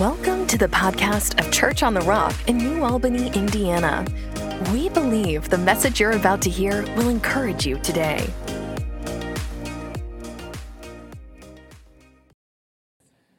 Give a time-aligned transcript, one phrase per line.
[0.00, 4.06] Welcome to the podcast of Church on the Rock in New Albany, Indiana.
[4.72, 8.24] We believe the message you're about to hear will encourage you today.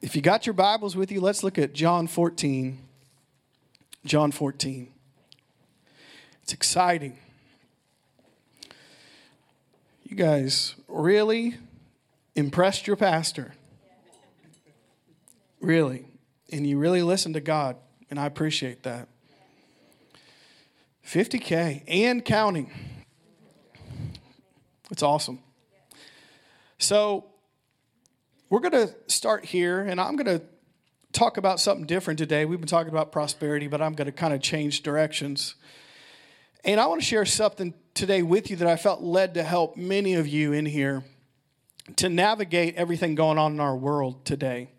[0.02, 2.78] If you got your Bibles with you, let's look at John 14.
[4.04, 4.92] John 14.
[6.42, 7.16] It's exciting.
[10.04, 11.54] You guys really
[12.36, 13.54] impressed your pastor.
[15.62, 16.09] Really.
[16.52, 17.76] And you really listen to God,
[18.10, 19.08] and I appreciate that.
[21.06, 22.70] 50K and counting.
[24.90, 25.40] It's awesome.
[26.78, 27.26] So,
[28.48, 30.44] we're going to start here, and I'm going to
[31.12, 32.44] talk about something different today.
[32.44, 35.54] We've been talking about prosperity, but I'm going to kind of change directions.
[36.64, 39.76] And I want to share something today with you that I felt led to help
[39.76, 41.04] many of you in here
[41.96, 44.70] to navigate everything going on in our world today.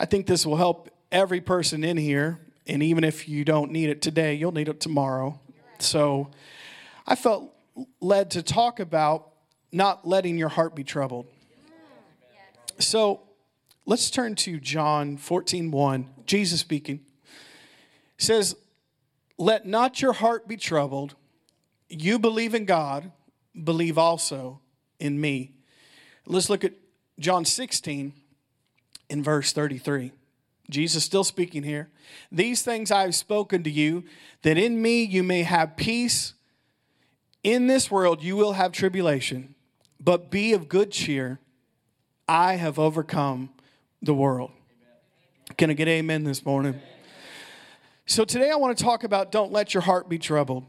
[0.00, 3.90] I think this will help every person in here, and even if you don't need
[3.90, 5.40] it today, you'll need it tomorrow.
[5.80, 6.30] So
[7.04, 7.52] I felt
[8.00, 9.30] led to talk about
[9.72, 11.26] not letting your heart be troubled.
[12.78, 13.22] So
[13.86, 16.08] let's turn to John 14 1.
[16.26, 17.00] Jesus speaking
[18.18, 18.54] says,
[19.36, 21.16] Let not your heart be troubled.
[21.88, 23.10] You believe in God,
[23.64, 24.60] believe also
[25.00, 25.54] in me.
[26.24, 26.74] Let's look at
[27.18, 28.12] John 16
[29.08, 30.12] in verse 33.
[30.70, 31.88] Jesus still speaking here.
[32.30, 34.04] These things I have spoken to you,
[34.42, 36.34] that in me you may have peace.
[37.42, 39.54] In this world you will have tribulation,
[39.98, 41.38] but be of good cheer.
[42.28, 43.50] I have overcome
[44.02, 44.50] the world.
[45.56, 46.78] Can I get amen this morning?
[48.04, 50.66] So today I want to talk about don't let your heart be troubled.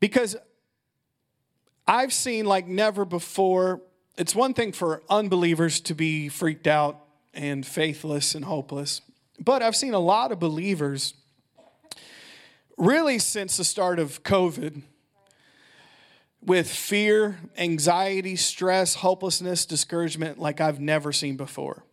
[0.00, 0.36] Because
[1.86, 3.80] I've seen like never before,
[4.18, 7.01] it's one thing for unbelievers to be freaked out
[7.34, 9.00] and faithless and hopeless.
[9.38, 11.14] But I've seen a lot of believers,
[12.76, 14.82] really since the start of COVID,
[16.44, 21.84] with fear, anxiety, stress, hopelessness, discouragement like I've never seen before.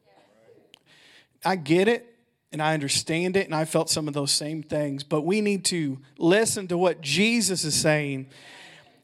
[1.46, 2.06] I get it
[2.52, 5.66] and I understand it, and I felt some of those same things, but we need
[5.66, 8.28] to listen to what Jesus is saying.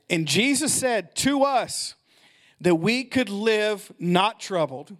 [0.10, 1.94] And Jesus said to us
[2.60, 4.98] that we could live not troubled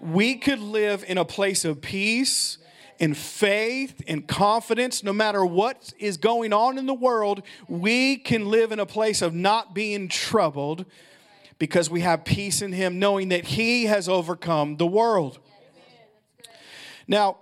[0.00, 2.58] we could live in a place of peace
[2.98, 5.02] and faith and confidence.
[5.02, 9.22] No matter what is going on in the world we can live in a place
[9.22, 10.86] of not being troubled
[11.58, 15.38] because we have peace in him knowing that he has overcome the world.
[17.06, 17.38] Now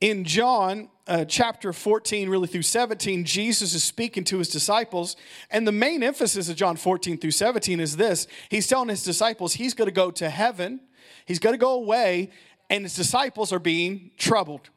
[0.00, 5.16] in john uh, chapter 14 really through 17 jesus is speaking to his disciples
[5.50, 8.26] and the main emphasis of john 14 through 17 is this.
[8.50, 10.80] He's telling his disciples he's going to go to heaven
[11.26, 12.30] He's going to go away,
[12.70, 14.70] and his disciples are being troubled.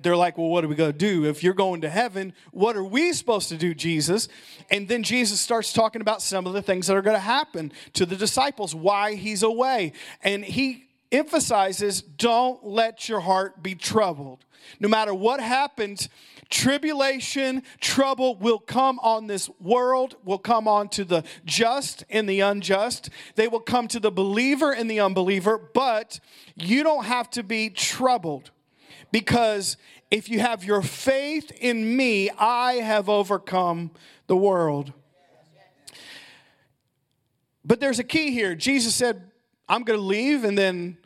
[0.00, 1.24] They're like, well, what are we going to do?
[1.24, 4.28] If you're going to heaven, what are we supposed to do, Jesus?
[4.70, 7.72] And then Jesus starts talking about some of the things that are going to happen
[7.94, 9.92] to the disciples, why he's away.
[10.22, 14.44] And he emphasizes don't let your heart be troubled.
[14.78, 16.08] No matter what happens,
[16.50, 22.40] tribulation, trouble will come on this world, will come on to the just and the
[22.40, 23.10] unjust.
[23.34, 26.20] They will come to the believer and the unbeliever, but
[26.56, 28.50] you don't have to be troubled
[29.12, 29.76] because
[30.10, 33.90] if you have your faith in me, I have overcome
[34.26, 34.92] the world.
[37.64, 38.54] But there's a key here.
[38.54, 39.30] Jesus said,
[39.68, 40.96] I'm going to leave and then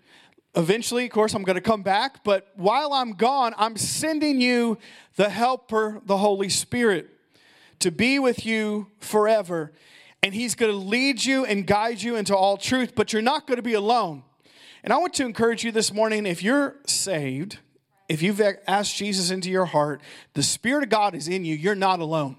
[0.54, 4.78] Eventually, of course, I'm going to come back, but while I'm gone, I'm sending you
[5.16, 7.08] the Helper, the Holy Spirit,
[7.78, 9.72] to be with you forever.
[10.22, 13.46] And He's going to lead you and guide you into all truth, but you're not
[13.46, 14.24] going to be alone.
[14.84, 17.58] And I want to encourage you this morning if you're saved,
[18.08, 20.02] if you've asked Jesus into your heart,
[20.34, 22.36] the Spirit of God is in you, you're not alone.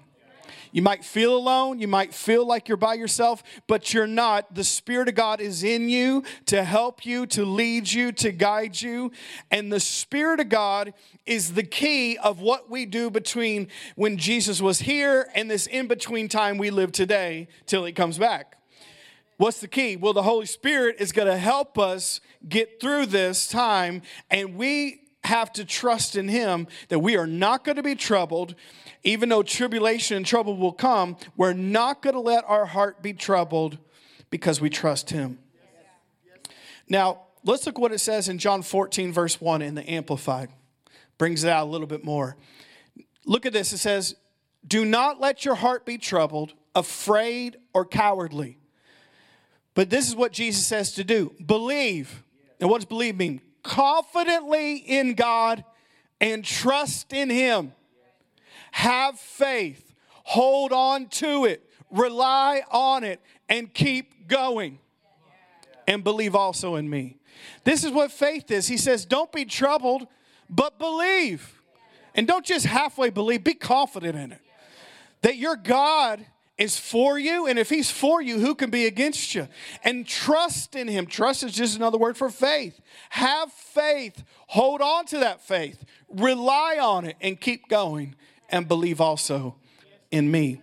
[0.74, 1.78] You might feel alone.
[1.78, 4.56] You might feel like you're by yourself, but you're not.
[4.56, 8.82] The Spirit of God is in you to help you, to lead you, to guide
[8.82, 9.12] you.
[9.52, 10.92] And the Spirit of God
[11.26, 15.86] is the key of what we do between when Jesus was here and this in
[15.86, 18.58] between time we live today till He comes back.
[19.36, 19.94] What's the key?
[19.94, 25.03] Well, the Holy Spirit is going to help us get through this time, and we
[25.24, 28.54] have to trust in Him that we are not going to be troubled.
[29.02, 33.12] Even though tribulation and trouble will come, we're not going to let our heart be
[33.12, 33.78] troubled
[34.30, 35.38] because we trust Him.
[36.88, 40.50] Now, let's look what it says in John 14, verse 1 in the Amplified.
[41.18, 42.36] Brings it out a little bit more.
[43.24, 43.72] Look at this.
[43.72, 44.16] It says,
[44.66, 48.58] Do not let your heart be troubled, afraid, or cowardly.
[49.74, 52.22] But this is what Jesus says to do believe.
[52.60, 53.40] And what does believe mean?
[53.64, 55.64] Confidently in God
[56.20, 57.72] and trust in Him.
[58.70, 64.78] Have faith, hold on to it, rely on it, and keep going.
[65.86, 67.16] And believe also in me.
[67.64, 68.68] This is what faith is.
[68.68, 70.06] He says, Don't be troubled,
[70.48, 71.60] but believe.
[72.14, 74.40] And don't just halfway believe, be confident in it.
[75.22, 76.24] That your God
[76.56, 79.48] is for you, and if He's for you, who can be against you?
[79.82, 81.06] And trust in Him.
[81.06, 82.80] Trust is just another word for faith.
[83.10, 88.14] Have faith, hold on to that faith, rely on it, and keep going,
[88.48, 89.56] and believe also
[90.10, 90.60] in me.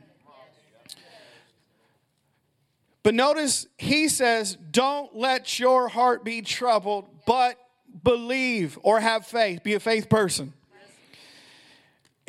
[3.03, 7.57] But notice he says, Don't let your heart be troubled, but
[8.03, 9.63] believe or have faith.
[9.63, 10.53] Be a faith person.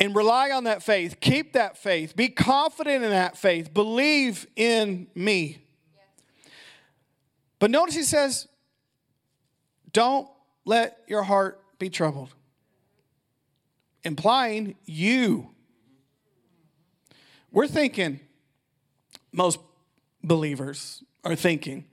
[0.03, 1.21] And rely on that faith.
[1.21, 2.17] Keep that faith.
[2.17, 3.73] Be confident in that faith.
[3.73, 5.59] Believe in me.
[7.61, 8.49] But notice he says,
[9.93, 10.29] Don't
[10.65, 12.35] let your heart be troubled.
[14.03, 15.51] Implying you.
[17.53, 18.19] We're thinking,
[19.31, 19.61] most
[20.25, 21.85] believers are thinking,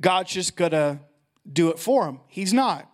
[0.00, 0.98] God's just gonna
[1.48, 2.18] do it for them.
[2.26, 2.91] He's not.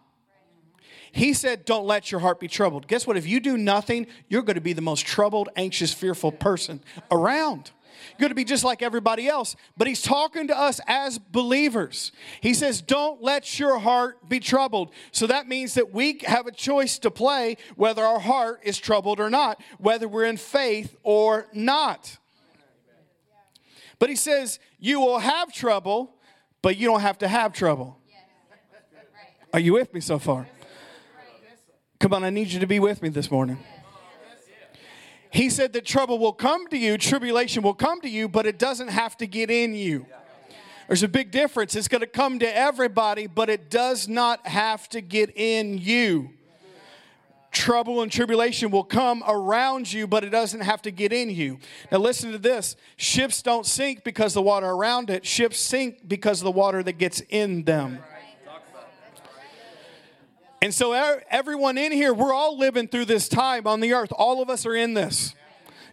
[1.13, 2.87] He said, Don't let your heart be troubled.
[2.87, 3.17] Guess what?
[3.17, 7.71] If you do nothing, you're going to be the most troubled, anxious, fearful person around.
[8.11, 9.57] You're going to be just like everybody else.
[9.77, 12.13] But he's talking to us as believers.
[12.41, 14.91] He says, Don't let your heart be troubled.
[15.13, 19.21] So that means that we have a choice to play whether our heart is troubled
[19.21, 22.19] or not, whether we're in faith or not.
[23.99, 26.15] But he says, You will have trouble,
[26.63, 27.99] but you don't have to have trouble.
[29.53, 30.47] Are you with me so far?
[32.01, 33.59] Come on, I need you to be with me this morning.
[35.31, 38.59] He said that trouble will come to you, tribulation will come to you, but it
[38.59, 40.07] doesn't have to get in you.
[40.87, 41.75] There's a big difference.
[41.75, 46.31] It's going to come to everybody, but it does not have to get in you.
[47.51, 51.59] Trouble and tribulation will come around you, but it doesn't have to get in you.
[51.91, 56.41] Now, listen to this ships don't sink because the water around it, ships sink because
[56.41, 57.99] of the water that gets in them.
[60.61, 60.93] And so,
[61.31, 64.11] everyone in here, we're all living through this time on the earth.
[64.13, 65.35] All of us are in this.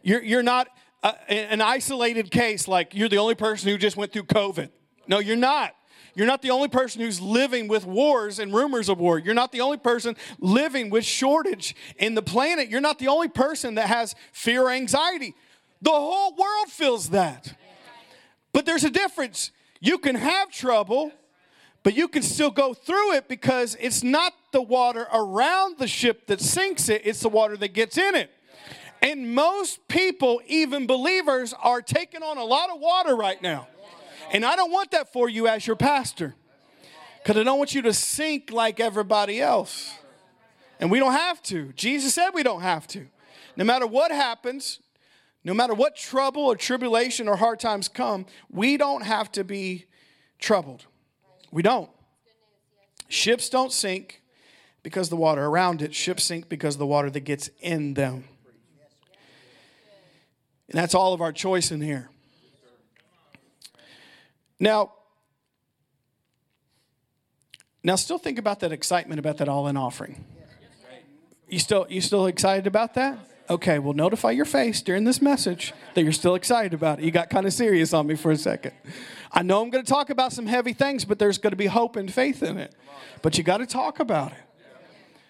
[0.02, 0.68] You're, you're not
[1.04, 4.70] uh, a, an isolated case like you're the only person who just went through COVID.
[5.08, 5.76] No, you're not.
[6.16, 9.20] You're not the only person who's living with wars and rumors of war.
[9.20, 12.70] You're not the only person living with shortage in the planet.
[12.70, 15.36] You're not the only person that has fear or anxiety.
[15.82, 17.56] The whole world feels that.
[18.54, 19.52] But there's a difference.
[19.82, 21.12] You can have trouble
[21.86, 26.26] but you can still go through it because it's not the water around the ship
[26.26, 28.32] that sinks it, it's the water that gets in it.
[29.04, 33.68] And most people, even believers, are taking on a lot of water right now.
[34.32, 36.34] And I don't want that for you as your pastor
[37.22, 39.94] because I don't want you to sink like everybody else.
[40.80, 41.72] And we don't have to.
[41.74, 43.06] Jesus said we don't have to.
[43.56, 44.80] No matter what happens,
[45.44, 49.86] no matter what trouble or tribulation or hard times come, we don't have to be
[50.40, 50.88] troubled.
[51.56, 51.90] We don't.
[53.08, 54.22] Ships don't sink
[54.84, 58.26] because the water around it, ships sink because the water that gets in them.
[60.68, 62.10] And that's all of our choice in here.
[64.60, 64.92] Now,
[67.86, 70.26] now still think about that excitement about that all-in offering.
[71.48, 73.18] You still you still excited about that?
[73.50, 77.06] Okay, well notify your face during this message that you're still excited about it.
[77.06, 78.74] You got kind of serious on me for a second.
[79.32, 81.68] I know I'm going to talk about some heavy things, but there's going to be
[81.68, 82.74] hope and faith in it.
[83.22, 84.38] But you got to talk about it.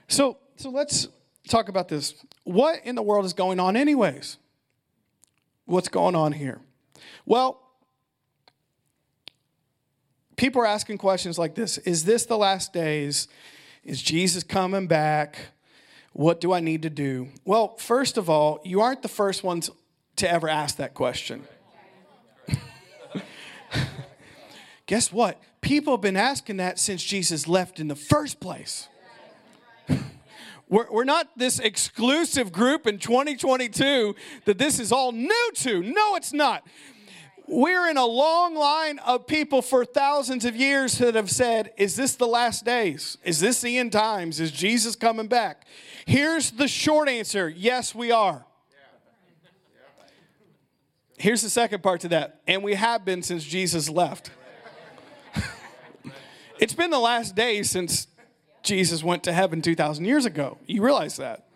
[0.08, 1.10] So, so let's
[1.50, 2.14] talk about this.
[2.44, 4.38] What in the world is going on, anyways?
[5.66, 6.62] What's going on here?
[7.26, 7.60] Well,
[10.38, 13.28] people are asking questions like this Is this the last days?
[13.84, 15.38] Is Jesus coming back?
[16.16, 17.28] What do I need to do?
[17.44, 19.70] Well, first of all, you aren't the first ones
[20.16, 21.44] to ever ask that question.
[24.86, 25.42] Guess what?
[25.60, 28.88] People have been asking that since Jesus left in the first place.
[30.70, 35.84] We're, we're not this exclusive group in 2022 that this is all new to.
[35.84, 36.66] No, it's not.
[37.46, 41.96] We're in a long line of people for thousands of years that have said, Is
[41.96, 43.18] this the last days?
[43.24, 44.40] Is this the end times?
[44.40, 45.68] Is Jesus coming back?
[46.06, 48.46] Here's the short answer yes, we are.
[51.18, 52.42] Here's the second part to that.
[52.46, 54.32] And we have been since Jesus left.
[56.58, 58.08] It's been the last days since
[58.64, 60.58] Jesus went to heaven 2,000 years ago.
[60.66, 61.48] You realize that.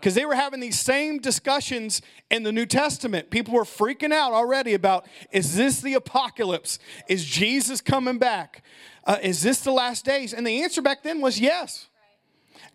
[0.00, 2.00] because they were having these same discussions
[2.30, 3.28] in the New Testament.
[3.30, 6.78] People were freaking out already about is this the apocalypse?
[7.08, 8.62] Is Jesus coming back?
[9.04, 10.32] Uh, is this the last days?
[10.32, 11.88] And the answer back then was yes.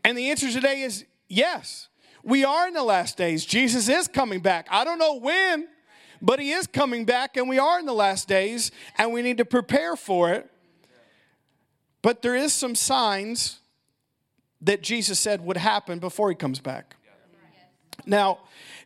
[0.03, 1.89] And the answer today is yes.
[2.23, 3.45] We are in the last days.
[3.45, 4.67] Jesus is coming back.
[4.71, 5.67] I don't know when,
[6.21, 9.37] but he is coming back, and we are in the last days, and we need
[9.37, 10.49] to prepare for it.
[12.01, 13.59] But there is some signs
[14.61, 16.95] that Jesus said would happen before he comes back.
[18.05, 18.39] Now,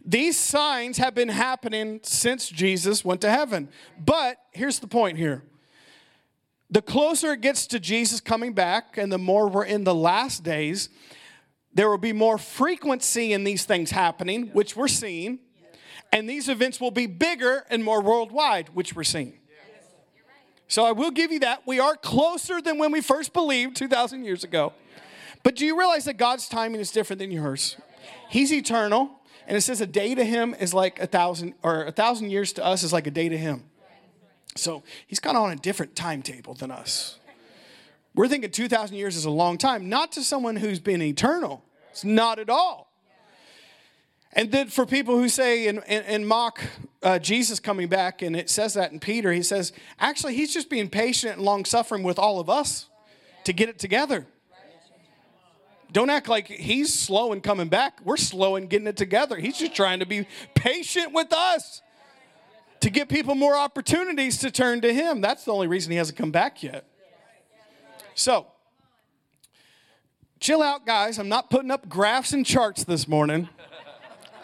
[0.03, 3.70] these signs have been happening since Jesus went to heaven.
[4.03, 5.44] But here's the point here.
[6.70, 10.44] The closer it gets to Jesus coming back and the more we're in the last
[10.44, 10.89] days,
[11.77, 15.38] there will be more frequency in these things happening, which we're seeing.
[16.12, 19.38] And these events will be bigger and more worldwide, which we're seeing.
[20.67, 21.67] So I will give you that.
[21.67, 24.74] We are closer than when we first believed 2,000 years ago.
[25.43, 27.77] But do you realize that God's timing is different than yours?
[28.27, 29.12] He's eternal,
[29.46, 32.53] and it says a day to him is like a thousand, or a thousand years
[32.53, 33.65] to us is like a day to him.
[34.55, 37.19] So he's kind of on a different timetable than us.
[38.15, 41.63] We're thinking 2,000 years is a long time, not to someone who's been eternal.
[41.98, 42.92] It's not at all.
[44.32, 46.62] And then for people who say and, and, and mock
[47.01, 50.70] uh, Jesus coming back, and it says that in Peter, he says, actually, he's just
[50.70, 52.86] being patient and long suffering with all of us
[53.46, 54.27] to get it together.
[55.92, 58.00] Don't act like he's slow in coming back.
[58.06, 59.38] We're slow in getting it together.
[59.38, 61.82] He's just trying to be patient with us
[62.82, 65.20] to give people more opportunities to turn to him.
[65.20, 66.86] That's the only reason he hasn't come back yet.
[68.13, 68.46] So,
[70.39, 71.20] chill out, guys.
[71.20, 73.50] I'm not putting up graphs and charts this morning.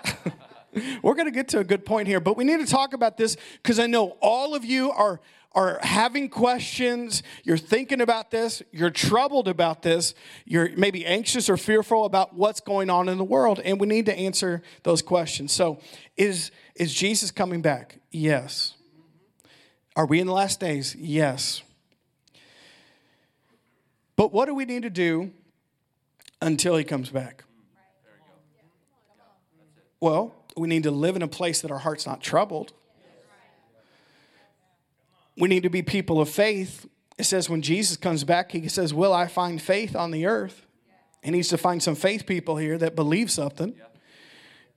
[1.03, 3.17] We're going to get to a good point here, but we need to talk about
[3.17, 5.19] this because I know all of you are
[5.55, 11.57] are having questions, you're thinking about this, you're troubled about this, you're maybe anxious or
[11.57, 15.51] fearful about what's going on in the world, and we need to answer those questions.
[15.51, 15.79] So,
[16.17, 17.99] is is Jesus coming back?
[18.11, 18.73] Yes.
[19.95, 20.95] Are we in the last days?
[20.95, 21.61] Yes.
[24.15, 25.31] But what do we need to do
[26.43, 27.43] until he comes back?
[29.99, 32.73] Well, we need to live in a place that our heart's not troubled.
[35.37, 36.87] We need to be people of faith.
[37.17, 40.65] It says when Jesus comes back, he says, Will I find faith on the earth?
[41.23, 43.73] He needs to find some faith people here that believe something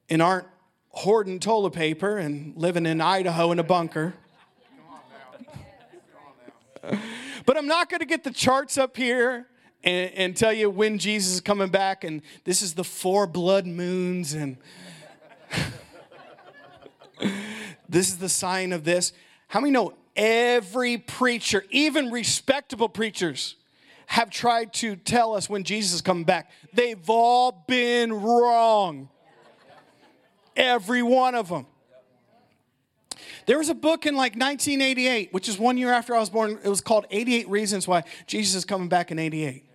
[0.08, 0.46] and aren't
[0.90, 4.14] hoarding toilet paper and living in Idaho in a bunker.
[7.44, 9.49] but I'm not going to get the charts up here
[9.87, 13.66] and, and, tell you when Jesus is coming back, and this is the four blood
[13.66, 14.57] moons, and
[17.88, 19.12] this is the sign of this.
[19.47, 23.55] How many know every preacher, even respectable preachers,
[24.07, 26.50] have tried to tell us when Jesus is coming back?
[26.73, 29.09] They've all been wrong.
[30.57, 31.66] Every one of them.
[33.47, 36.59] There was a book in like 1988, which is one year after I was born.
[36.64, 39.65] It was called 88 Reasons Why Jesus is Coming Back in 88.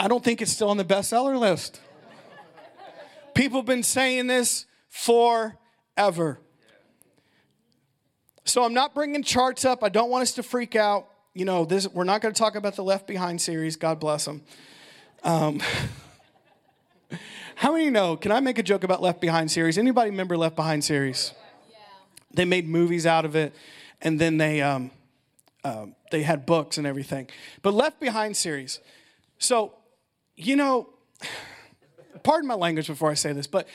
[0.00, 1.78] I don't think it's still on the bestseller list.
[3.34, 6.40] People have been saying this forever.
[8.46, 9.84] So I'm not bringing charts up.
[9.84, 11.06] I don't want us to freak out.
[11.34, 13.76] You know, this, we're not going to talk about the Left Behind series.
[13.76, 14.40] God bless them.
[15.22, 15.60] Um,
[17.56, 18.16] how many know?
[18.16, 19.76] Can I make a joke about Left Behind series?
[19.76, 21.34] Anybody remember Left Behind series?
[21.68, 21.76] Yeah.
[22.32, 23.54] They made movies out of it,
[24.00, 24.92] and then they um,
[25.62, 27.28] uh, they had books and everything.
[27.60, 28.80] But Left Behind series.
[29.38, 29.74] So,
[30.46, 30.88] you know,
[32.22, 33.68] pardon my language before I say this, but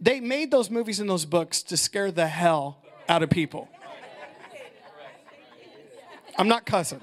[0.00, 3.68] they made those movies and those books to scare the hell out of people.
[6.36, 7.00] I'm not cussing.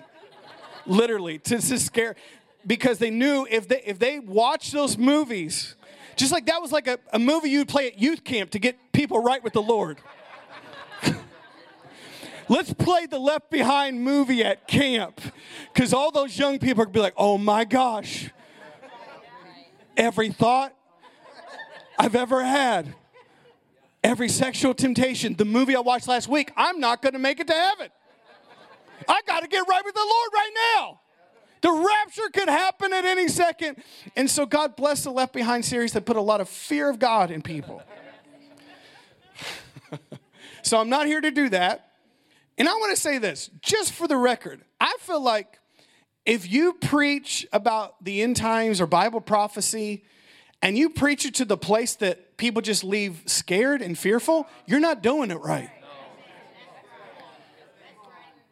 [0.86, 2.15] Literally, to, to scare,
[2.65, 5.75] because they knew if they if they watched those movies,
[6.15, 8.77] just like that was like a, a movie you'd play at youth camp to get
[8.91, 10.00] people right with the Lord.
[12.50, 15.21] Let's play the Left Behind movie at camp.
[15.74, 18.29] Because all those young people are gonna be like, oh my gosh.
[19.98, 20.74] Every thought
[21.98, 22.93] I've ever had,
[24.03, 27.53] every sexual temptation, the movie I watched last week, I'm not gonna make it to
[27.53, 27.89] heaven.
[29.07, 31.01] I gotta get right with the Lord right now.
[31.62, 33.83] The rapture could happen at any second.
[34.15, 36.98] And so God bless the Left Behind series that put a lot of fear of
[36.98, 37.83] God in people.
[40.63, 41.91] so I'm not here to do that.
[42.57, 45.60] And I want to say this, just for the record, I feel like
[46.25, 50.03] if you preach about the end times or Bible prophecy
[50.61, 54.79] and you preach it to the place that people just leave scared and fearful, you're
[54.79, 55.69] not doing it right.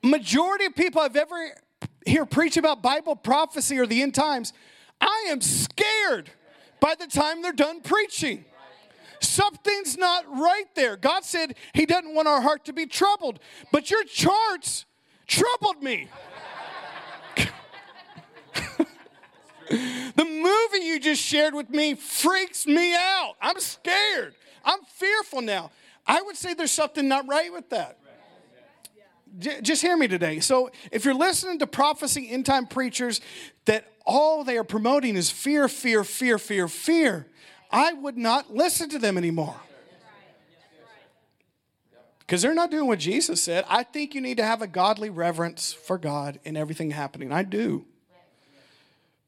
[0.01, 1.51] Majority of people I've ever
[2.05, 4.53] hear preach about Bible prophecy or the end times,
[4.99, 6.31] I am scared
[6.79, 8.45] by the time they're done preaching.
[9.21, 10.95] Something's not right there.
[10.95, 13.39] God said He doesn't want our heart to be troubled,
[13.71, 14.85] but your charts
[15.27, 16.07] troubled me.
[19.69, 23.35] the movie you just shared with me freaks me out.
[23.41, 24.35] I'm scared.
[24.63, 25.71] I'm fearful now.
[26.05, 27.97] I would say there's something not right with that.
[29.37, 30.39] Just hear me today.
[30.39, 33.21] So, if you're listening to prophecy end time preachers
[33.65, 37.27] that all they are promoting is fear, fear, fear, fear, fear,
[37.71, 39.55] I would not listen to them anymore.
[42.19, 43.65] Because they're not doing what Jesus said.
[43.67, 47.31] I think you need to have a godly reverence for God in everything happening.
[47.31, 47.85] I do.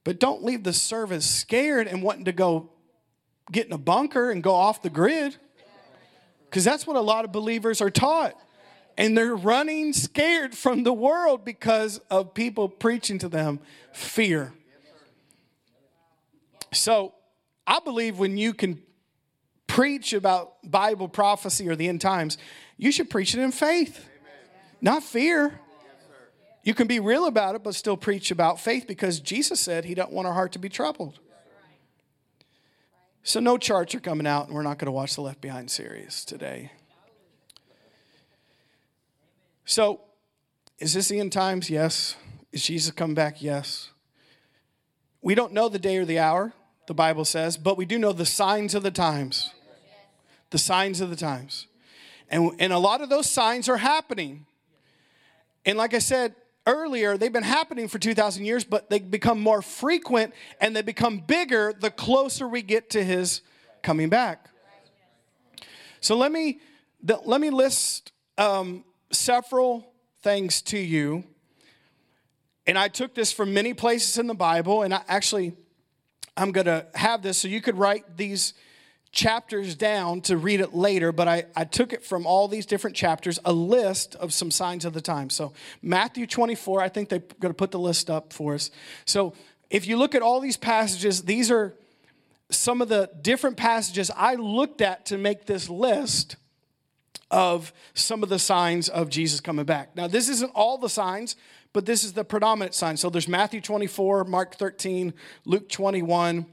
[0.04, 2.70] But don't leave the service scared and wanting to go
[3.52, 5.38] get in a bunker and go off the grid.
[6.46, 8.34] Because that's what a lot of believers are taught.
[8.98, 13.60] And they're running scared from the world because of people preaching to them
[13.94, 14.54] fear.
[16.74, 17.14] So
[17.66, 18.82] I believe when you can
[19.68, 22.38] preach about Bible prophecy or the end times,
[22.78, 24.06] you should preach it in faith,
[24.82, 25.60] not fear.
[26.64, 29.96] You can be real about it, but still preach about faith because Jesus said he
[29.96, 31.20] doesn't want our heart to be troubled.
[33.24, 35.70] So no charts are coming out, and we're not going to watch the Left Behind
[35.70, 36.72] series today.
[39.66, 40.02] So,
[40.80, 41.70] is this the end times?
[41.70, 42.16] Yes.
[42.52, 43.42] Is Jesus coming back?
[43.42, 43.92] Yes.
[45.22, 46.54] We don't know the day or the hour,
[46.88, 49.54] the Bible says, but we do know the signs of the times.
[50.50, 51.68] The signs of the times.
[52.28, 54.46] And, and a lot of those signs are happening.
[55.64, 56.36] And like I said,
[56.68, 61.20] earlier, they've been happening for 2,000 years, but they become more frequent and they become
[61.20, 63.42] bigger the closer we get to his
[63.82, 64.50] coming back.
[66.00, 66.60] So let me,
[67.04, 69.92] let me list um, several
[70.22, 71.24] things to you.
[72.68, 75.54] And I took this from many places in the Bible, and I actually,
[76.38, 78.54] I'm going to have this so you could write these
[79.12, 82.96] chapters down to read it later, but I, I took it from all these different
[82.96, 85.30] chapters, a list of some signs of the time.
[85.30, 88.72] So, Matthew 24, I think they're going to put the list up for us.
[89.06, 89.34] So,
[89.70, 91.76] if you look at all these passages, these are
[92.50, 96.38] some of the different passages I looked at to make this list
[97.30, 99.96] of some of the signs of Jesus coming back.
[99.96, 101.36] Now, this isn't all the signs,
[101.74, 102.96] but this is the predominant sign.
[102.96, 106.46] So, there's Matthew 24, Mark 13, Luke 21,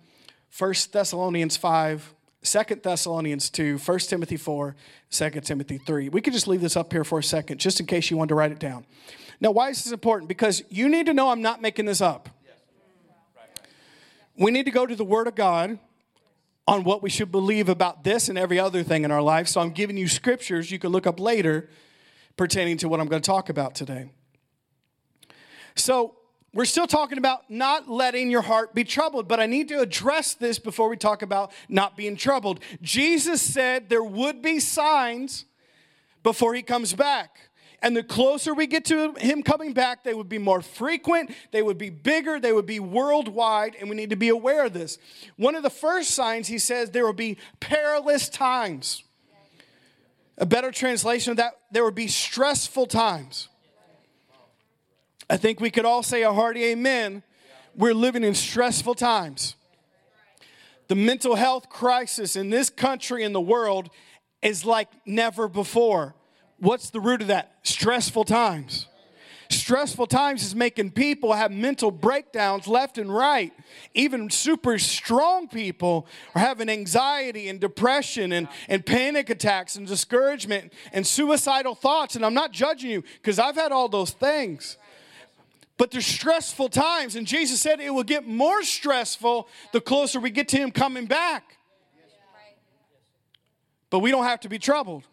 [0.56, 4.76] 1 Thessalonians 5, Second Thessalonians 2, 1 Timothy 4,
[5.10, 6.08] 2 Timothy 3.
[6.08, 8.30] We could just leave this up here for a second, just in case you wanted
[8.30, 8.86] to write it down.
[9.40, 10.28] Now, why is this important?
[10.28, 12.28] Because you need to know I'm not making this up.
[14.36, 15.78] We need to go to the Word of God
[16.68, 19.48] on what we should believe about this and every other thing in our life.
[19.48, 21.68] So I'm giving you scriptures you can look up later
[22.36, 24.10] pertaining to what I'm going to talk about today.
[25.74, 26.17] So,
[26.54, 30.34] we're still talking about not letting your heart be troubled, but I need to address
[30.34, 32.60] this before we talk about not being troubled.
[32.80, 35.44] Jesus said there would be signs
[36.22, 37.50] before he comes back.
[37.80, 41.62] And the closer we get to him coming back, they would be more frequent, they
[41.62, 44.98] would be bigger, they would be worldwide, and we need to be aware of this.
[45.36, 49.04] One of the first signs, he says, there will be perilous times.
[50.38, 53.48] A better translation of that, there would be stressful times.
[55.30, 57.22] I think we could all say a hearty amen.
[57.74, 59.54] We're living in stressful times.
[60.88, 63.90] The mental health crisis in this country and the world
[64.40, 66.14] is like never before.
[66.58, 67.54] What's the root of that?
[67.62, 68.86] Stressful times.
[69.50, 73.52] Stressful times is making people have mental breakdowns left and right.
[73.94, 80.72] Even super strong people are having anxiety and depression and, and panic attacks and discouragement
[80.92, 82.14] and suicidal thoughts.
[82.14, 84.76] And I'm not judging you because I've had all those things.
[85.78, 90.30] But there's stressful times, and Jesus said it will get more stressful the closer we
[90.30, 91.56] get to Him coming back.
[93.88, 95.04] But we don't have to be troubled.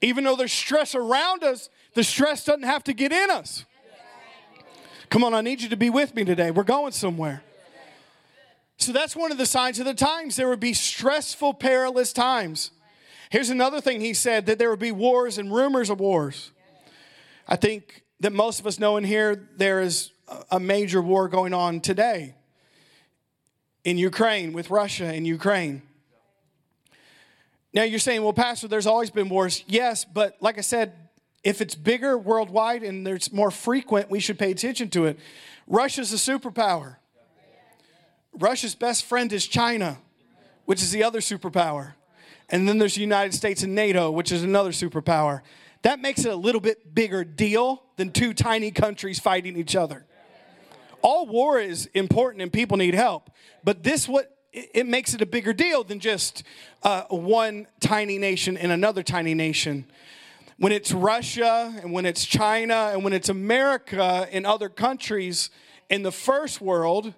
[0.00, 3.64] Even though there's stress around us, the stress doesn't have to get in us.
[5.10, 6.50] Come on, I need you to be with me today.
[6.50, 7.42] We're going somewhere.
[8.78, 10.34] So that's one of the signs of the times.
[10.36, 12.70] There would be stressful, perilous times.
[13.30, 16.50] Here's another thing he said that there would be wars and rumors of wars.
[17.46, 20.12] I think that most of us know in here there is
[20.50, 22.34] a major war going on today
[23.84, 25.82] in Ukraine with Russia and Ukraine.
[27.74, 29.64] Now you're saying, well, Pastor, there's always been wars.
[29.66, 30.92] Yes, but like I said,
[31.42, 35.18] if it's bigger worldwide and there's more frequent, we should pay attention to it.
[35.66, 36.96] Russia's a superpower.
[38.38, 39.98] Russia's best friend is China,
[40.64, 41.94] which is the other superpower.
[42.48, 45.40] And then there's the United States and NATO, which is another superpower
[45.82, 50.06] that makes it a little bit bigger deal than two tiny countries fighting each other
[51.02, 53.30] All war is important and people need help,
[53.64, 56.42] but this what it makes it a bigger deal than just
[56.82, 59.86] uh, one tiny nation and another tiny nation.
[60.58, 65.50] When it's Russia and when it's China and when it's America and other countries
[65.88, 67.14] in the first world,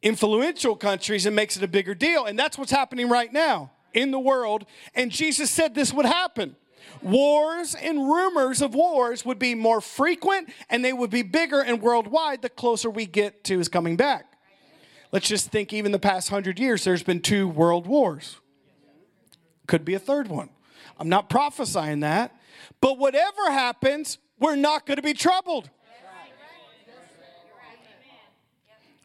[0.00, 2.24] influential countries, it makes it a bigger deal.
[2.24, 4.64] And that's what's happening right now in the world.
[4.94, 6.56] And Jesus said this would happen.
[7.02, 11.80] Wars and rumors of wars would be more frequent and they would be bigger and
[11.80, 14.26] worldwide the closer we get to his coming back.
[15.12, 18.36] Let's just think, even the past hundred years, there's been two world wars.
[19.66, 20.50] Could be a third one.
[20.98, 22.36] I'm not prophesying that.
[22.80, 25.68] But whatever happens, we're not going to be troubled.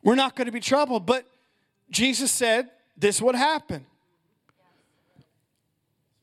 [0.04, 1.06] We're not going to be troubled.
[1.06, 1.26] But
[1.90, 3.86] Jesus said this would happen.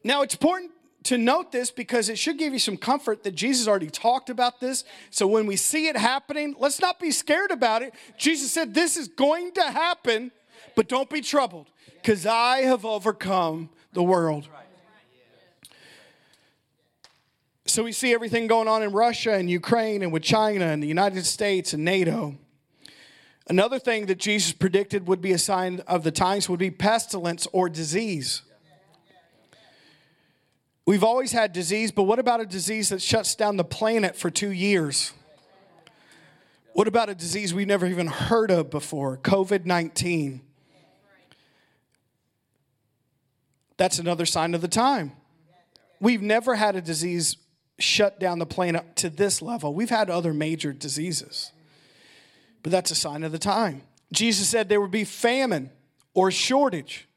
[0.05, 0.71] Now, it's important
[1.05, 4.61] to note this because it should give you some comfort that Jesus already talked about
[4.61, 4.85] this.
[5.11, 7.95] So when we see it happening, let's not be scared about it.
[8.17, 10.33] Jesus said, This is going to happen,
[10.77, 11.69] but don't be troubled
[12.01, 14.49] because I have overcome the world.
[17.67, 20.89] So we see everything going on in Russia and Ukraine and with China and the
[20.89, 22.37] United States and NATO.
[23.49, 27.47] Another thing that Jesus predicted would be a sign of the times would be pestilence
[27.53, 28.43] or disease.
[30.85, 34.31] We've always had disease, but what about a disease that shuts down the planet for
[34.31, 35.13] two years?
[36.73, 39.19] What about a disease we've never even heard of before?
[39.19, 40.41] COVID 19.
[43.77, 45.13] That's another sign of the time.
[46.01, 47.37] We've never had a disease
[47.79, 49.75] shut down the planet to this level.
[49.75, 51.53] We've had other major diseases,
[52.63, 53.83] but that's a sign of the time.
[54.13, 55.71] Jesus said there would be famine
[56.15, 57.09] or shortage.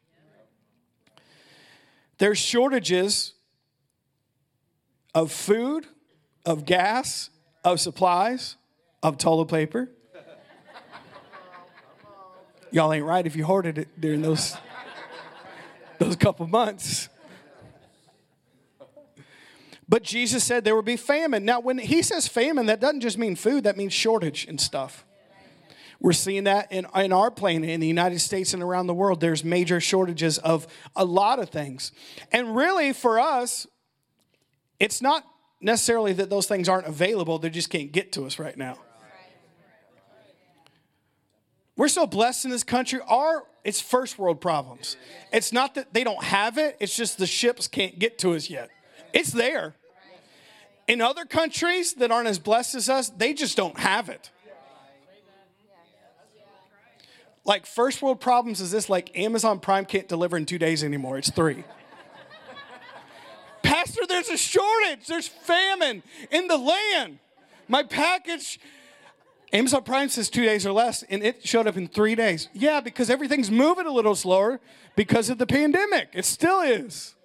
[2.17, 3.34] There's shortages
[5.15, 5.87] of food,
[6.45, 7.29] of gas,
[7.63, 8.57] of supplies,
[9.01, 9.89] of toilet paper.
[12.69, 14.57] Y'all ain't right if you hoarded it during those,
[15.97, 17.07] those couple months.
[19.87, 21.45] But Jesus said there would be famine.
[21.45, 25.05] Now, when he says famine, that doesn't just mean food, that means shortage and stuff.
[26.01, 29.21] We're seeing that in, in our planet, in the United States and around the world.
[29.21, 31.93] There's major shortages of a lot of things.
[32.33, 33.65] And really, for us,
[34.79, 35.25] it's not
[35.61, 38.77] necessarily that those things aren't available, they just can't get to us right now.
[41.77, 42.99] We're so blessed in this country.
[43.07, 44.95] Our it's first world problems.
[45.33, 48.49] It's not that they don't have it, it's just the ships can't get to us
[48.49, 48.69] yet.
[49.11, 49.75] It's there.
[50.87, 54.29] In other countries that aren't as blessed as us, they just don't have it.
[57.43, 61.17] Like first world problems is this like Amazon Prime can't deliver in 2 days anymore.
[61.17, 61.63] It's 3.
[63.95, 65.07] Pastor, there's a shortage.
[65.07, 67.19] There's famine in the land.
[67.67, 68.59] My package,
[69.53, 72.49] Amazon Prime says two days or less, and it showed up in three days.
[72.53, 74.59] Yeah, because everything's moving a little slower
[74.95, 76.09] because of the pandemic.
[76.13, 77.15] It still is.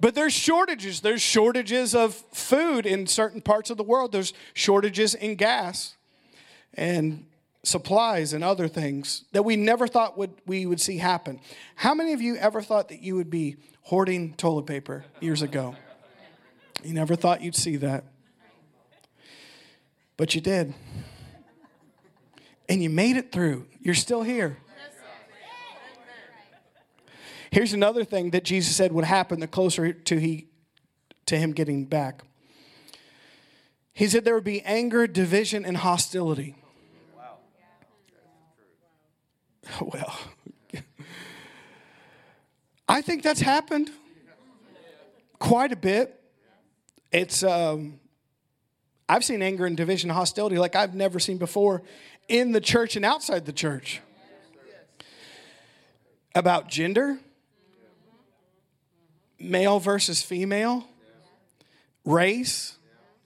[0.00, 1.00] But there's shortages.
[1.00, 4.12] There's shortages of food in certain parts of the world.
[4.12, 5.96] There's shortages in gas
[6.74, 7.26] and
[7.64, 11.38] supplies and other things that we never thought would we would see happen.
[11.76, 15.76] How many of you ever thought that you would be hoarding toilet paper years ago.
[16.82, 18.04] You never thought you'd see that.
[20.16, 20.74] But you did.
[22.68, 23.66] And you made it through.
[23.80, 24.58] You're still here.
[27.50, 30.46] Here's another thing that Jesus said would happen the closer to he
[31.26, 32.22] to him getting back.
[33.92, 36.56] He said there would be anger, division, and hostility.
[37.16, 37.38] Wow.
[39.80, 40.18] Well,
[42.92, 43.90] I think that's happened
[45.38, 46.20] quite a bit.
[47.10, 47.98] It's um,
[49.08, 51.82] I've seen anger and division, and hostility like I've never seen before
[52.28, 54.02] in the church and outside the church.
[56.34, 57.18] About gender,
[59.40, 60.84] male versus female,
[62.04, 62.76] race.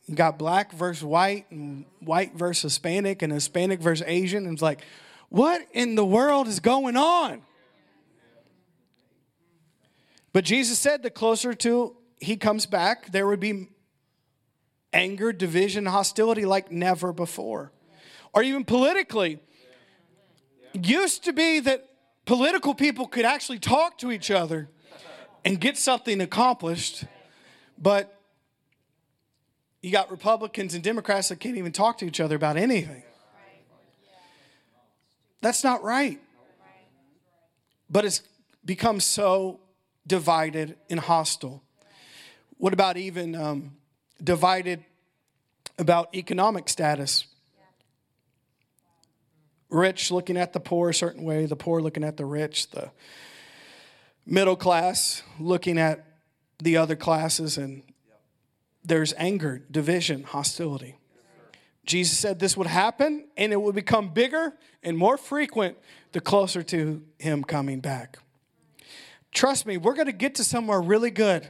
[0.07, 4.45] You got black versus white, and white versus Hispanic, and Hispanic versus Asian.
[4.45, 4.83] And it's like,
[5.29, 7.43] what in the world is going on?
[10.37, 13.71] But Jesus said the closer to he comes back, there would be
[14.93, 17.73] anger, division, hostility like never before.
[18.35, 19.41] Or even politically.
[20.75, 21.89] Used to be that
[22.27, 24.69] political people could actually talk to each other
[25.43, 27.05] and get something accomplished,
[27.79, 28.21] but
[29.81, 33.05] you got Republicans and Democrats that can't even talk to each other about anything.
[35.41, 36.21] That's not right.
[37.89, 38.21] But it's
[38.67, 39.61] become so
[40.07, 41.63] divided and hostile?
[42.59, 43.77] What about even um,
[44.23, 44.85] divided
[45.79, 47.27] about economic status?
[49.69, 52.91] rich looking at the poor a certain way, the poor looking at the rich, the
[54.25, 56.05] middle class looking at
[56.59, 57.83] the other classes, and
[58.85, 60.97] there's anger, division, hostility.
[61.85, 65.77] Jesus said this would happen and it would become bigger and more frequent
[66.11, 68.19] the closer to him coming back.
[69.33, 71.49] Trust me, we're going to get to somewhere really good.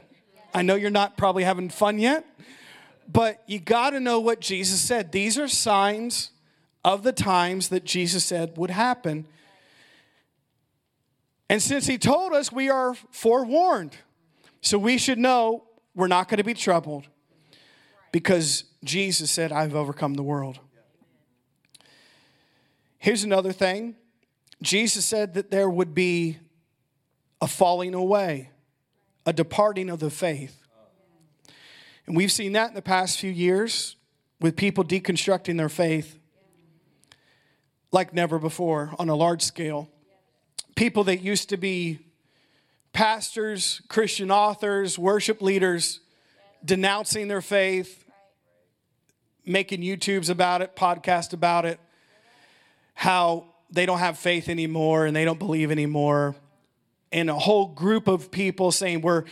[0.53, 2.25] I know you're not probably having fun yet,
[3.07, 5.11] but you got to know what Jesus said.
[5.11, 6.31] These are signs
[6.83, 9.27] of the times that Jesus said would happen.
[11.49, 13.95] And since he told us, we are forewarned.
[14.61, 15.63] So we should know
[15.95, 17.07] we're not going to be troubled
[18.11, 20.59] because Jesus said, I've overcome the world.
[22.97, 23.95] Here's another thing
[24.61, 26.39] Jesus said that there would be
[27.41, 28.51] a falling away,
[29.25, 30.61] a departing of the faith.
[32.05, 33.95] And we've seen that in the past few years
[34.39, 36.17] with people deconstructing their faith
[37.91, 39.89] like never before on a large scale.
[40.75, 41.99] People that used to be
[42.93, 45.99] pastors, Christian authors, worship leaders
[46.63, 48.03] denouncing their faith,
[49.45, 51.79] making YouTubes about it, podcast about it,
[52.93, 56.35] how they don't have faith anymore and they don't believe anymore.
[57.11, 59.23] And a whole group of people saying we're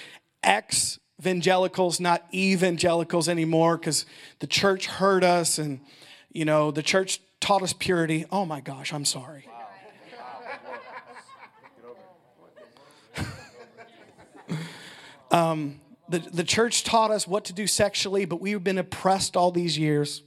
[0.43, 4.05] ex evangelicals, not evangelicals anymore, because
[4.39, 5.79] the church hurt us and,
[6.31, 8.25] you know, the church taught us purity.
[8.31, 9.47] Oh my gosh, I'm sorry.
[15.31, 19.51] um, the, the church taught us what to do sexually, but we've been oppressed all
[19.51, 20.21] these years.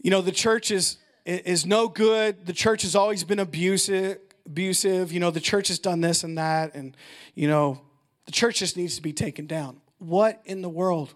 [0.00, 2.46] You know, the church is, is no good.
[2.46, 4.18] The church has always been abusive.
[4.46, 5.12] Abusive.
[5.12, 6.96] You know, the church has done this and that, and
[7.34, 7.80] you know,
[8.26, 9.80] the church just needs to be taken down.
[9.98, 11.14] What in the world?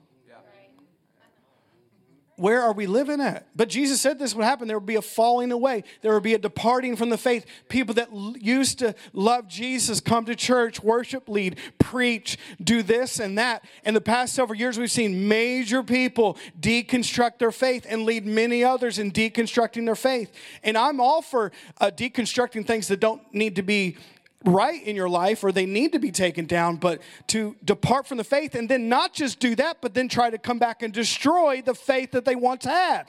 [2.36, 3.46] Where are we living at?
[3.56, 4.68] But Jesus said this would happen.
[4.68, 5.84] There would be a falling away.
[6.02, 7.46] There would be a departing from the faith.
[7.68, 13.38] People that used to love Jesus come to church, worship, lead, preach, do this and
[13.38, 13.64] that.
[13.84, 18.62] In the past several years, we've seen major people deconstruct their faith and lead many
[18.62, 20.30] others in deconstructing their faith.
[20.62, 23.96] And I'm all for uh, deconstructing things that don't need to be
[24.44, 28.18] right in your life or they need to be taken down, but to depart from
[28.18, 30.92] the faith and then not just do that, but then try to come back and
[30.92, 33.04] destroy the faith that they once had.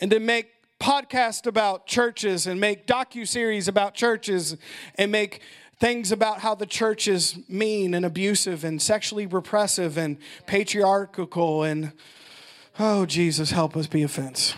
[0.00, 0.50] And then make
[0.80, 4.56] podcasts about churches and make docu-series about churches
[4.94, 5.42] and make
[5.78, 11.92] things about how the church is mean and abusive and sexually repressive and patriarchal and
[12.78, 14.54] oh Jesus help us be offense.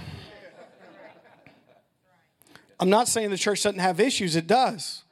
[2.82, 5.04] I'm not saying the church doesn't have issues, it does,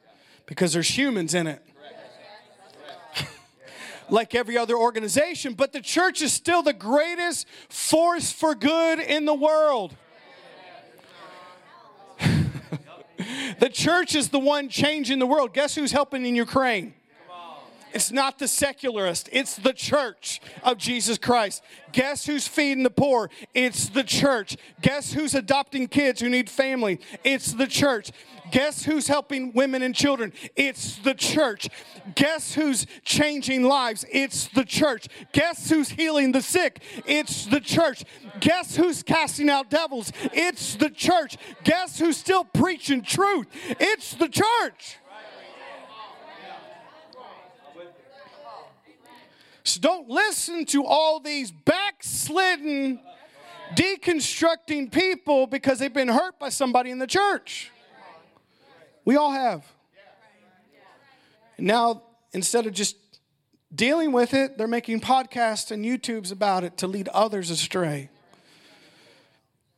[0.45, 1.65] because there's humans in it.
[4.09, 9.23] like every other organization, but the church is still the greatest force for good in
[9.23, 9.95] the world.
[13.59, 15.53] the church is the one changing the world.
[15.53, 16.93] Guess who's helping in Ukraine?
[17.93, 21.63] It's not the secularist, it's the church of Jesus Christ.
[21.91, 23.29] Guess who's feeding the poor?
[23.53, 24.57] It's the church.
[24.81, 26.99] Guess who's adopting kids who need family?
[27.23, 28.11] It's the church.
[28.51, 30.33] Guess who's helping women and children?
[30.55, 31.69] It's the church.
[32.15, 34.05] Guess who's changing lives?
[34.11, 35.07] It's the church.
[35.31, 36.81] Guess who's healing the sick?
[37.05, 38.03] It's the church.
[38.39, 40.11] Guess who's casting out devils?
[40.33, 41.37] It's the church.
[41.63, 43.47] Guess who's still preaching truth?
[43.79, 44.97] It's the church.
[49.63, 52.99] So don't listen to all these backslidden,
[53.75, 57.71] deconstructing people because they've been hurt by somebody in the church.
[59.05, 59.65] We all have.
[61.57, 62.97] Now, instead of just
[63.73, 68.09] dealing with it, they're making podcasts and YouTubes about it to lead others astray.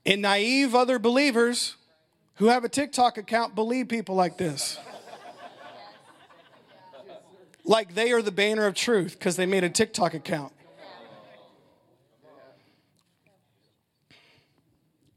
[0.05, 1.75] And naive other believers
[2.35, 4.77] who have a TikTok account believe people like this
[7.63, 10.53] like they are the banner of truth because they made a TikTok account.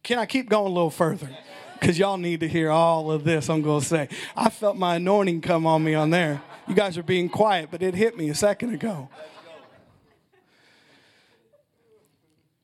[0.02, 1.28] Can I keep going a little further?
[1.80, 4.08] Because y'all need to hear all of this, I'm going to say.
[4.36, 6.42] I felt my anointing come on me on there.
[6.68, 9.08] You guys are being quiet, but it hit me a second ago.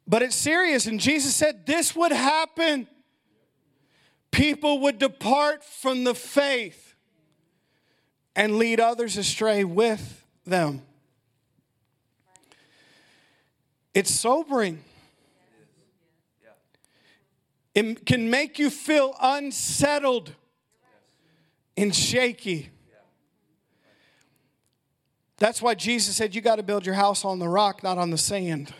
[0.06, 2.86] But it's serious, and Jesus said this would happen.
[4.30, 6.81] People would depart from the faith
[8.34, 10.82] and lead others astray with them.
[13.94, 14.82] It's sobering.
[17.74, 20.34] It can make you feel unsettled
[21.76, 22.70] and shaky.
[25.38, 28.10] That's why Jesus said you got to build your house on the rock, not on
[28.10, 28.72] the sand.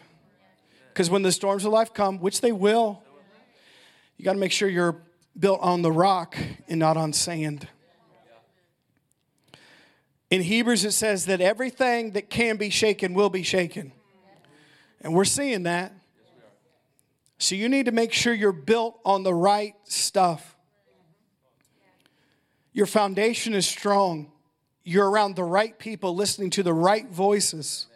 [0.92, 3.02] Because when the storms of life come, which they will,
[4.16, 4.96] you got to make sure you're
[5.38, 6.36] built on the rock
[6.68, 7.66] and not on sand.
[10.32, 13.92] In Hebrews, it says that everything that can be shaken will be shaken.
[15.02, 15.92] And we're seeing that.
[17.36, 20.56] So you need to make sure you're built on the right stuff.
[22.72, 24.32] Your foundation is strong.
[24.84, 27.88] You're around the right people, listening to the right voices.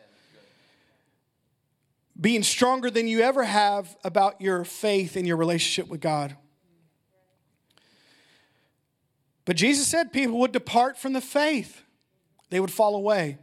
[2.20, 6.36] Being stronger than you ever have about your faith and your relationship with God.
[9.46, 11.80] But Jesus said people would depart from the faith,
[12.50, 13.38] they would fall away.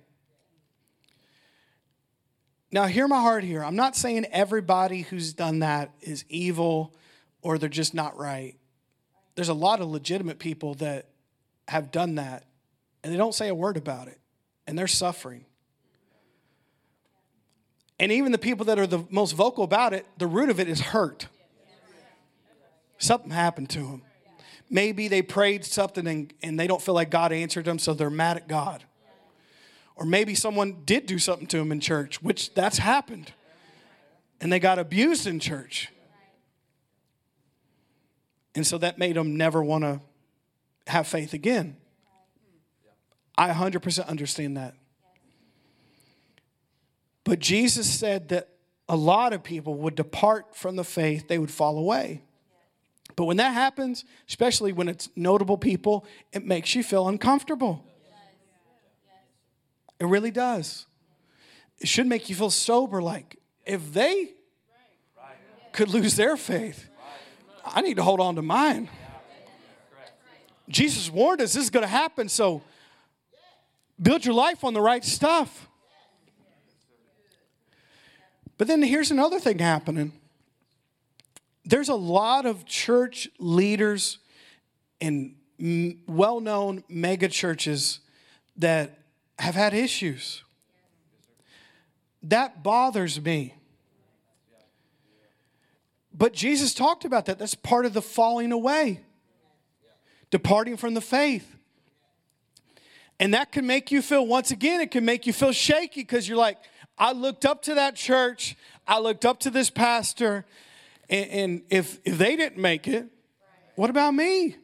[2.71, 3.63] Now, hear my heart here.
[3.63, 6.95] I'm not saying everybody who's done that is evil
[7.43, 8.55] or they're just not right.
[9.35, 11.09] There's a lot of legitimate people that
[11.67, 12.45] have done that
[13.03, 14.19] and they don't say a word about it
[14.65, 15.45] and they're suffering.
[17.99, 20.67] And even the people that are the most vocal about it, the root of it
[20.67, 21.27] is hurt.
[22.97, 24.01] Something happened to them.
[24.69, 28.09] Maybe they prayed something and, and they don't feel like God answered them, so they're
[28.09, 28.83] mad at God.
[29.95, 33.32] Or maybe someone did do something to them in church, which that's happened.
[34.41, 35.89] And they got abused in church.
[38.56, 40.01] And so that made them never want to
[40.88, 41.77] have faith again.
[43.38, 44.75] I 100% understand that.
[47.23, 48.49] But Jesus said that
[48.89, 52.21] a lot of people would depart from the faith, they would fall away.
[53.15, 57.86] But when that happens, especially when it's notable people, it makes you feel uncomfortable.
[59.99, 60.86] It really does.
[61.79, 64.32] It should make you feel sober like if they
[65.71, 66.89] could lose their faith,
[67.65, 68.89] I need to hold on to mine.
[70.69, 72.62] Jesus warned us this is going to happen, so
[74.01, 75.67] build your life on the right stuff.
[78.58, 80.13] But then here's another thing happening
[81.65, 84.19] there's a lot of church leaders
[84.99, 85.36] in
[86.08, 87.99] well known mega churches
[88.58, 88.99] that
[89.43, 90.41] have had issues.
[92.23, 93.56] That bothers me.
[96.13, 97.39] But Jesus talked about that.
[97.39, 99.01] That's part of the falling away,
[100.32, 101.56] departing from the faith.
[103.19, 106.27] And that can make you feel, once again, it can make you feel shaky because
[106.27, 106.58] you're like,
[106.97, 108.56] I looked up to that church,
[108.88, 110.45] I looked up to this pastor,
[111.10, 113.08] and, and if, if they didn't make it,
[113.75, 114.56] what about me?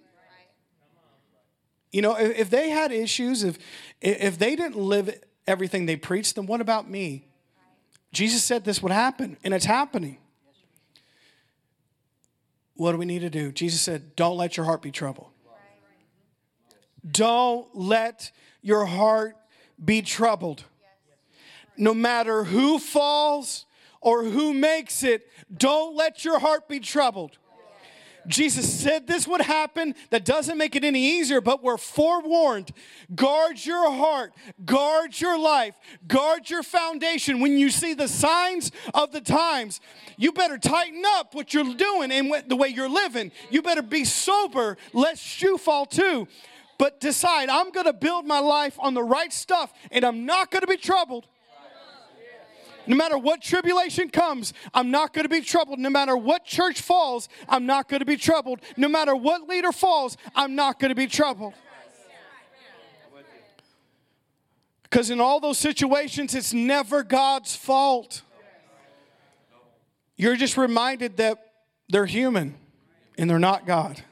[1.91, 3.57] You know, if, if they had issues, if,
[4.01, 7.27] if they didn't live everything they preached, then what about me?
[8.11, 10.17] Jesus said this would happen, and it's happening.
[12.75, 13.51] What do we need to do?
[13.51, 15.27] Jesus said, Don't let your heart be troubled.
[17.09, 18.31] Don't let
[18.61, 19.35] your heart
[19.83, 20.63] be troubled.
[21.77, 23.65] No matter who falls
[24.01, 27.37] or who makes it, don't let your heart be troubled.
[28.29, 29.95] Jesus said this would happen.
[30.11, 32.71] That doesn't make it any easier, but we're forewarned.
[33.13, 35.75] Guard your heart, guard your life,
[36.07, 37.39] guard your foundation.
[37.39, 39.81] When you see the signs of the times,
[40.15, 43.31] you better tighten up what you're doing and the way you're living.
[43.49, 46.27] You better be sober, lest you fall too.
[46.77, 50.67] But decide, I'm gonna build my life on the right stuff and I'm not gonna
[50.67, 51.25] be troubled.
[52.89, 55.77] No matter what tribulation comes, I'm not going to be troubled.
[55.77, 58.61] No matter what church falls, I'm not going to be troubled.
[58.75, 61.53] No matter what leader falls, I'm not going to be troubled.
[64.81, 68.23] Because in all those situations, it's never God's fault.
[70.17, 71.37] You're just reminded that
[71.89, 72.55] they're human
[73.19, 74.03] and they're not God.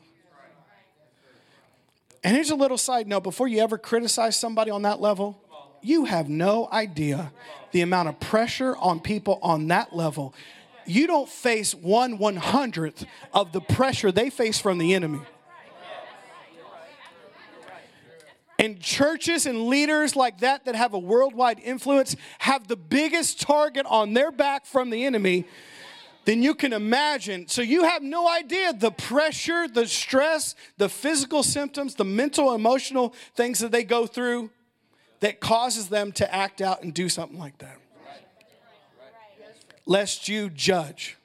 [2.24, 5.42] And here's a little side note before you ever criticize somebody on that level,
[5.82, 7.32] you have no idea
[7.72, 10.34] the amount of pressure on people on that level.
[10.86, 15.20] You don't face one one hundredth of the pressure they face from the enemy.
[18.60, 23.86] And churches and leaders like that that have a worldwide influence have the biggest target
[23.86, 25.46] on their back from the enemy
[26.26, 27.48] than you can imagine.
[27.48, 33.14] So you have no idea the pressure, the stress, the physical symptoms, the mental, emotional
[33.36, 34.50] things that they go through
[35.20, 37.78] that causes them to act out and do something like that.
[39.86, 41.18] Lest you judge.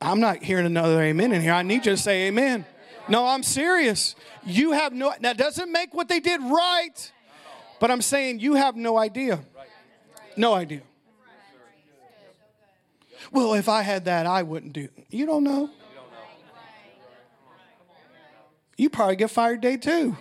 [0.00, 1.52] I'm not hearing another amen in here.
[1.52, 2.64] I need you to say amen.
[3.08, 4.14] No, I'm serious.
[4.44, 7.12] You have no, that doesn't make what they did right,
[7.80, 9.40] but I'm saying you have no idea.
[10.36, 10.82] No idea.
[13.30, 14.88] Well, if I had that, I wouldn't do.
[15.10, 15.70] You don't know.
[18.76, 20.16] You probably get fired day two.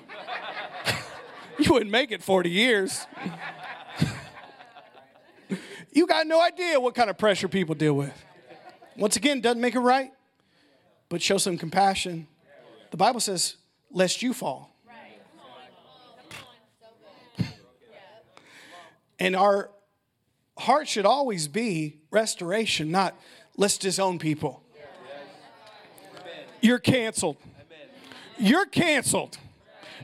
[1.66, 3.06] You wouldn't make it 40 years.
[5.94, 8.14] You got no idea what kind of pressure people deal with.
[8.98, 10.12] Once again, doesn't make it right,
[11.10, 12.28] but show some compassion.
[12.92, 13.58] The Bible says,
[13.92, 14.74] lest you fall.
[19.20, 19.70] And our
[20.58, 23.16] heart should always be restoration, not
[23.56, 24.64] let's disown people.
[26.62, 27.38] You're canceled.
[28.40, 29.38] You're canceled.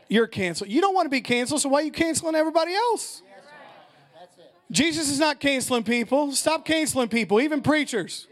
[0.09, 0.69] You're canceled.
[0.69, 3.21] You don't want to be canceled, so why are you canceling everybody else?
[4.17, 4.53] That's it.
[4.71, 6.31] Jesus is not canceling people.
[6.31, 8.27] Stop canceling people, even preachers.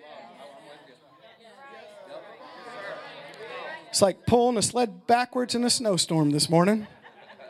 [3.90, 6.86] It's like pulling a sled backwards in a snowstorm this morning.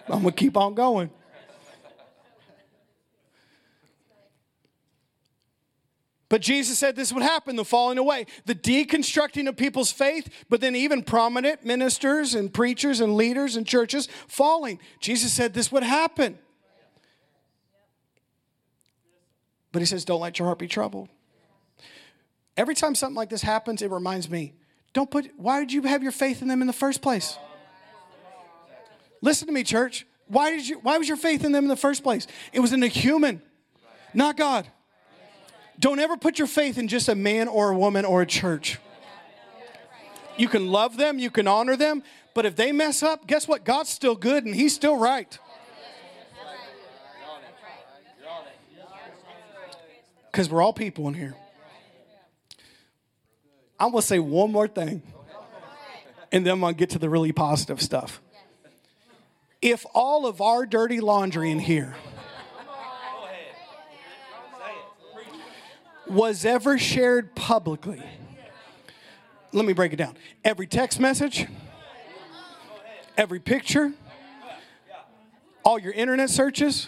[0.08, 1.10] I'm going to keep on going.
[6.28, 10.60] But Jesus said this would happen the falling away, the deconstructing of people's faith, but
[10.60, 14.80] then even prominent ministers and preachers and leaders and churches falling.
[15.00, 16.40] Jesus said this would happen.
[19.72, 21.10] But he says, don't let your heart be troubled.
[22.58, 24.54] Every time something like this happens, it reminds me
[24.94, 27.38] don't put, why did you have your faith in them in the first place?
[29.22, 30.08] Listen to me, church.
[30.28, 32.26] Why, did you, why was your faith in them in the first place?
[32.54, 33.42] It was in a human,
[34.14, 34.68] not God.
[35.80, 38.80] Don't ever put your faith in just a man or a woman or a church.
[40.38, 42.04] You can love them, you can honor them,
[42.34, 43.64] but if they mess up, guess what?
[43.64, 45.38] God's still good and He's still right.
[50.32, 51.36] Because we're all people in here.
[53.80, 55.02] I'm going to say one more thing,
[56.32, 58.22] and then I'm going to get to the really positive stuff.
[59.62, 61.96] If all of our dirty laundry in here,
[66.08, 68.02] was ever shared publicly.
[69.52, 70.18] Let me break it down.
[70.44, 71.48] Every text message,
[73.18, 73.94] every picture,
[75.64, 76.88] all your internet searches,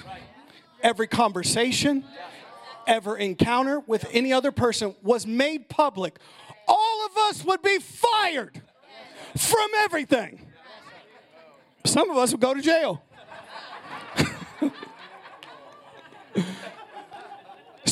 [0.81, 2.03] every conversation,
[2.85, 6.17] ever encounter with any other person was made public.
[6.67, 8.61] All of us would be fired
[9.37, 10.41] from everything.
[11.85, 13.01] Some of us would go to jail.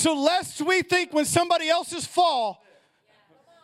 [0.05, 2.63] So lest we think when somebody else's fall,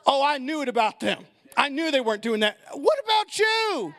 [0.07, 1.23] oh, I knew it about them.
[1.55, 2.57] I knew they weren't doing that.
[2.73, 3.93] What about you?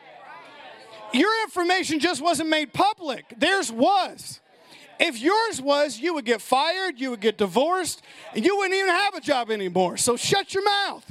[1.13, 3.33] Your information just wasn't made public.
[3.37, 4.41] Theirs was.
[4.99, 8.01] If yours was, you would get fired, you would get divorced,
[8.35, 9.95] and you wouldn't even have a job anymore.
[9.95, 11.09] So shut your mouth.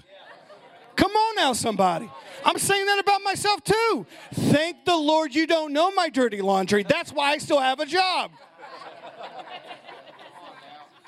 [0.96, 2.10] Come on now, somebody.
[2.44, 4.06] I'm saying that about myself too.
[4.34, 6.82] Thank the Lord you don't know my dirty laundry.
[6.82, 8.32] That's why I still have a job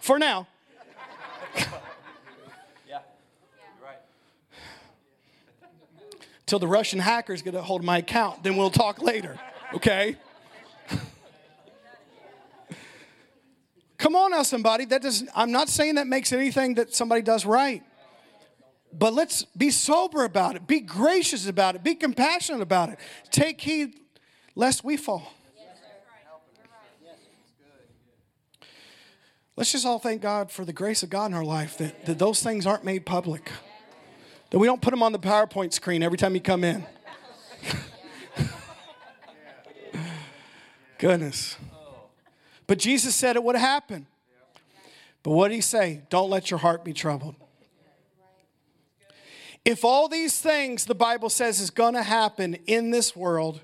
[0.04, 0.46] for now.
[2.86, 2.98] yeah,
[3.82, 3.96] right.
[6.44, 9.38] Till the Russian hackers get a hold of my account, then we'll talk later,
[9.72, 10.16] okay?
[13.96, 14.84] Come on now, somebody.
[14.84, 17.82] That does I'm not saying that makes anything that somebody does right.
[18.92, 22.98] But let's be sober about it, be gracious about it, be compassionate about it.
[23.30, 23.94] Take heed
[24.54, 25.32] lest we fall.
[29.56, 32.18] Let's just all thank God for the grace of God in our life that, that
[32.18, 33.52] those things aren't made public.
[34.50, 36.84] That we don't put them on the PowerPoint screen every time you come in.
[40.98, 41.56] Goodness.
[42.66, 44.06] But Jesus said it would happen.
[45.22, 46.02] But what did he say?
[46.10, 47.36] Don't let your heart be troubled.
[49.64, 53.60] If all these things the Bible says is going to happen in this world,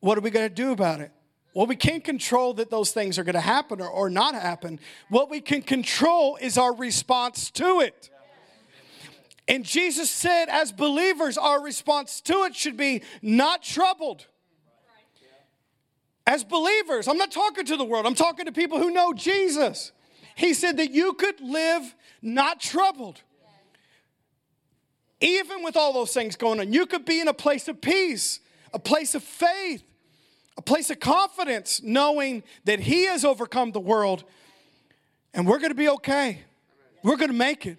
[0.00, 1.12] what are we going to do about it?
[1.54, 4.80] Well, we can't control that those things are going to happen or, or not happen.
[5.10, 8.10] What we can control is our response to it.
[9.48, 14.26] And Jesus said, as believers, our response to it should be not troubled.
[16.26, 19.92] As believers, I'm not talking to the world, I'm talking to people who know Jesus.
[20.36, 23.20] He said that you could live not troubled.
[25.20, 28.40] Even with all those things going on, you could be in a place of peace,
[28.72, 29.82] a place of faith,
[30.56, 34.24] a place of confidence, knowing that He has overcome the world
[35.34, 36.42] and we're going to be okay.
[37.02, 37.78] We're going to make it.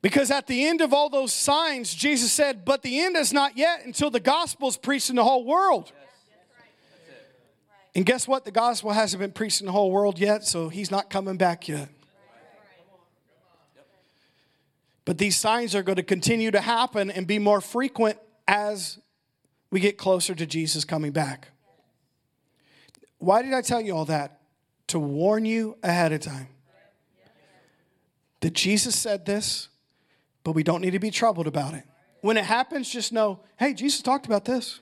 [0.00, 3.56] Because at the end of all those signs, Jesus said, But the end is not
[3.56, 5.92] yet until the gospel is preached in the whole world.
[7.94, 8.44] And guess what?
[8.44, 11.68] The gospel hasn't been preached in the whole world yet, so he's not coming back
[11.68, 11.88] yet.
[15.04, 18.18] But these signs are going to continue to happen and be more frequent
[18.48, 18.98] as
[19.72, 21.48] we get closer to Jesus coming back.
[23.18, 24.38] Why did I tell you all that?
[24.88, 26.48] To warn you ahead of time.
[28.40, 29.68] That Jesus said this,
[30.44, 31.84] but we don't need to be troubled about it.
[32.20, 34.78] When it happens, just know hey, Jesus talked about this.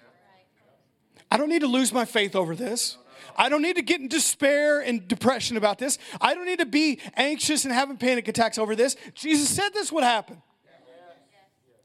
[1.31, 2.99] I don't need to lose my faith over this.
[3.37, 5.99] I don't need to get in despair and depression about this.
[6.21, 8.97] I don't need to be anxious and having panic attacks over this.
[9.15, 10.43] Jesus said this would happen.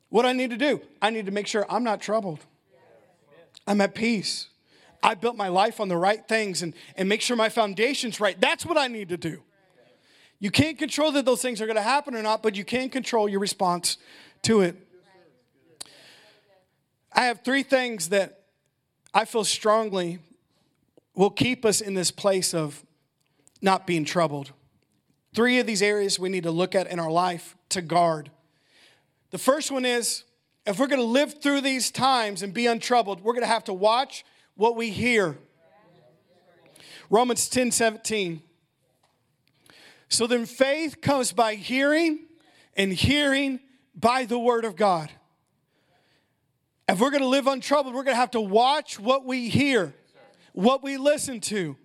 [0.10, 0.82] What I need to do?
[1.02, 2.40] I need to make sure I'm not troubled.
[3.68, 4.48] I'm at peace.
[5.02, 8.40] I built my life on the right things and, and make sure my foundation's right.
[8.40, 9.42] That's what I need to do.
[10.40, 12.90] You can't control that those things are going to happen or not, but you can
[12.90, 13.98] control your response
[14.44, 14.76] to it.
[17.14, 18.42] I have three things that
[19.14, 20.20] I feel strongly
[21.16, 22.84] will keep us in this place of
[23.62, 24.52] not being troubled.
[25.34, 28.30] Three of these areas we need to look at in our life to guard.
[29.32, 30.25] The first one is
[30.66, 33.66] if we're going to live through these times and be untroubled, we're going to have
[33.66, 35.38] to watch what we hear.
[37.10, 38.42] Romans 10 17.
[40.10, 42.26] So then faith comes by hearing,
[42.76, 43.60] and hearing
[43.96, 45.12] by the word of God.
[46.88, 49.94] If we're going to live untroubled, we're going to have to watch what we hear,
[50.54, 51.76] what we listen to.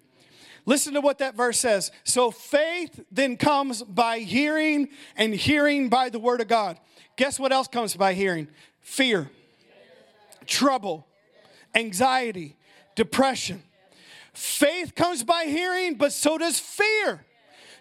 [0.66, 1.90] Listen to what that verse says.
[2.04, 6.78] So faith then comes by hearing, and hearing by the word of God.
[7.16, 8.48] Guess what else comes by hearing?
[8.80, 9.30] Fear,
[10.46, 11.06] trouble,
[11.74, 12.56] anxiety,
[12.94, 13.62] depression.
[14.32, 17.24] Faith comes by hearing, but so does fear.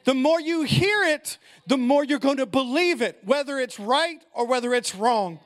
[0.06, 1.38] The more you hear it,
[1.68, 5.40] the more you're going to believe it, whether it's right or whether it's wrong.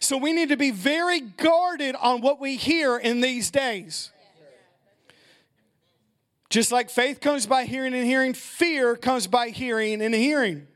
[0.00, 4.10] So we need to be very guarded on what we hear in these days.
[6.48, 10.66] Just like faith comes by hearing and hearing, fear comes by hearing and hearing.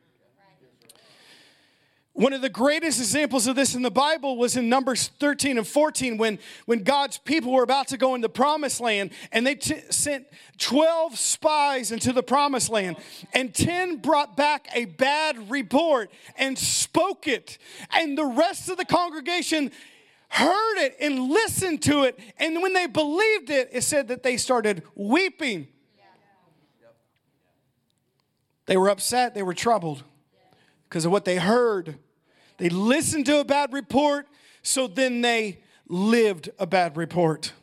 [2.21, 5.67] One of the greatest examples of this in the Bible was in Numbers 13 and
[5.67, 9.55] 14 when, when God's people were about to go into the promised land and they
[9.55, 10.27] t- sent
[10.59, 12.99] 12 spies into the promised land
[13.33, 17.57] and 10 brought back a bad report and spoke it.
[17.91, 19.73] And the rest of the congregation
[20.29, 22.21] heard it and listened to it.
[22.37, 25.69] And when they believed it, it said that they started weeping.
[28.67, 30.05] They were upset, they were troubled
[30.87, 31.97] because of what they heard.
[32.61, 34.29] They listened to a bad report,
[34.63, 37.55] so then they lived a bad report.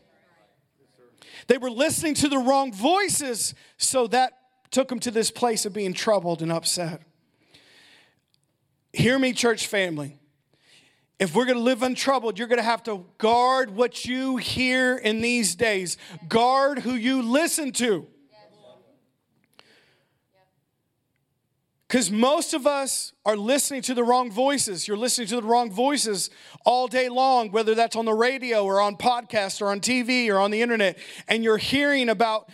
[1.45, 4.33] They were listening to the wrong voices, so that
[4.71, 7.03] took them to this place of being troubled and upset.
[8.91, 10.17] Hear me, church family.
[11.19, 14.97] If we're going to live untroubled, you're going to have to guard what you hear
[14.97, 15.99] in these days.
[16.27, 18.07] Guard who you listen to.
[21.87, 24.87] Because most of us are listening to the wrong voices.
[24.87, 26.29] You're listening to the wrong voices
[26.65, 30.37] all day long, whether that's on the radio or on podcast or on TV or
[30.37, 30.97] on the internet,
[31.29, 32.49] and you're hearing about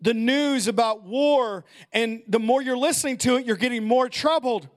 [0.00, 4.68] the news about war, and the more you're listening to it, you're getting more troubled.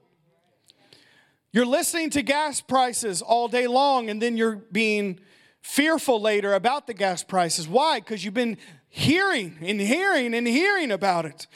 [1.52, 5.20] You're listening to gas prices all day long, and then you're being
[5.60, 7.68] fearful later about the gas prices.
[7.68, 8.00] Why?
[8.00, 8.58] Because you've been
[8.88, 11.46] hearing and hearing and hearing about it.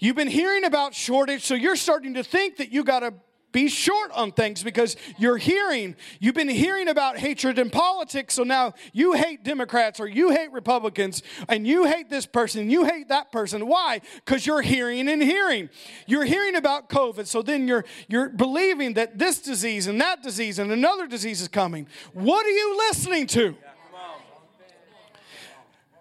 [0.00, 3.14] You've been hearing about shortage, so you're starting to think that you got to
[3.52, 5.96] be short on things because you're hearing.
[6.20, 10.52] You've been hearing about hatred in politics, so now you hate Democrats or you hate
[10.52, 13.66] Republicans and you hate this person, and you hate that person.
[13.66, 14.00] Why?
[14.24, 15.68] Because you're hearing and hearing.
[16.06, 20.58] You're hearing about COVID, so then you're you're believing that this disease and that disease
[20.58, 21.88] and another disease is coming.
[22.12, 23.56] What are you listening to?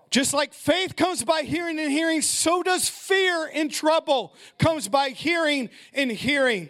[0.10, 5.10] Just like faith comes by hearing and hearing, so does fear in trouble comes by
[5.10, 6.70] hearing and hearing.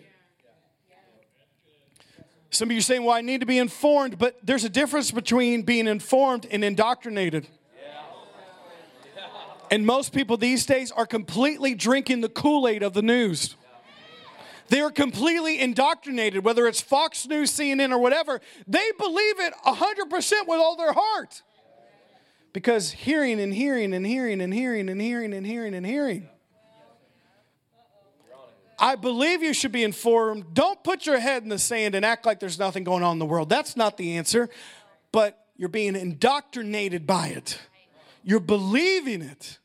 [2.51, 5.61] Some of you saying, well, I need to be informed, but there's a difference between
[5.61, 7.47] being informed and indoctrinated.
[9.71, 13.55] And most people these days are completely drinking the Kool Aid of the news.
[14.69, 18.41] They are completely indoctrinated, whether it's Fox News, CNN, or whatever.
[18.67, 21.43] They believe it 100% with all their heart.
[22.53, 26.29] Because hearing and hearing and hearing and hearing and hearing and hearing and hearing.
[28.79, 30.53] I believe you should be informed.
[30.53, 33.19] Don't put your head in the sand and act like there's nothing going on in
[33.19, 33.49] the world.
[33.49, 34.49] That's not the answer.
[35.11, 37.59] But you're being indoctrinated by it,
[38.23, 39.59] you're believing it.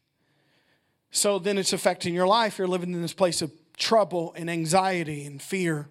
[1.10, 2.58] So then it's affecting your life.
[2.58, 5.88] You're living in this place of trouble and anxiety and fear.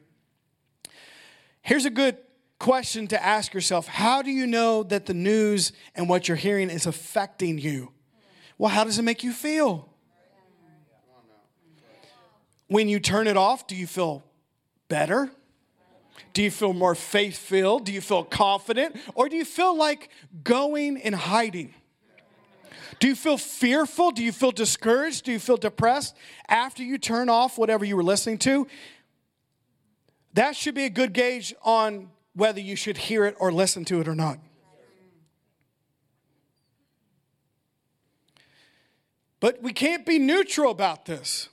[1.61, 2.17] Here's a good
[2.63, 6.69] question to ask yourself How do you know that the news and what you're hearing
[6.69, 7.91] is affecting you?
[8.57, 9.89] Well, how does it make you feel?
[12.67, 14.23] When you turn it off, do you feel
[14.87, 15.29] better?
[16.31, 17.85] Do you feel more faith filled?
[17.85, 18.95] Do you feel confident?
[19.13, 20.09] Or do you feel like
[20.43, 21.73] going and hiding?
[22.99, 24.11] Do you feel fearful?
[24.11, 25.25] Do you feel discouraged?
[25.25, 26.15] Do you feel depressed
[26.47, 28.67] after you turn off whatever you were listening to?
[30.33, 34.01] That should be a good gauge on whether you should hear it or listen to
[34.01, 34.39] it or not.
[39.39, 41.49] But we can't be neutral about this.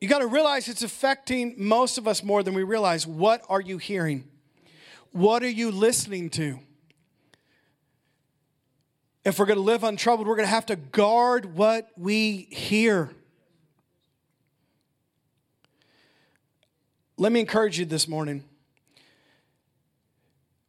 [0.00, 3.06] You got to realize it's affecting most of us more than we realize.
[3.06, 4.24] What are you hearing?
[5.12, 6.58] What are you listening to?
[9.24, 13.10] If we're going to live untroubled, we're going to have to guard what we hear.
[17.22, 18.42] Let me encourage you this morning.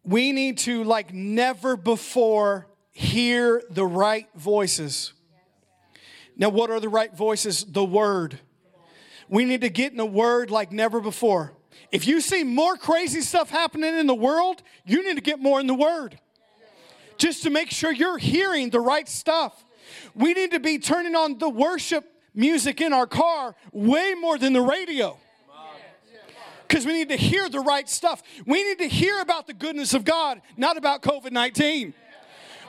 [0.03, 5.13] We need to, like never before, hear the right voices.
[6.37, 7.63] Now, what are the right voices?
[7.63, 8.37] The Word.
[9.27, 11.53] We need to get in the Word like never before.
[11.91, 15.59] If you see more crazy stuff happening in the world, you need to get more
[15.59, 16.19] in the Word
[17.17, 19.65] just to make sure you're hearing the right stuff.
[20.13, 24.53] We need to be turning on the worship music in our car way more than
[24.53, 25.17] the radio
[26.73, 28.23] because we need to hear the right stuff.
[28.47, 31.93] We need to hear about the goodness of God, not about COVID 19.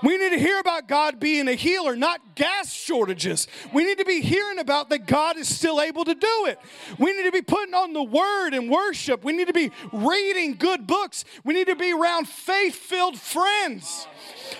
[0.03, 3.49] We need to hear about God being a healer, not gas shortages.
[3.73, 6.59] We need to be hearing about that God is still able to do it.
[6.99, 9.25] We need to be putting on the word and worship.
[9.25, 11.25] We need to be reading good books.
[11.43, 14.07] We need to be around faith filled friends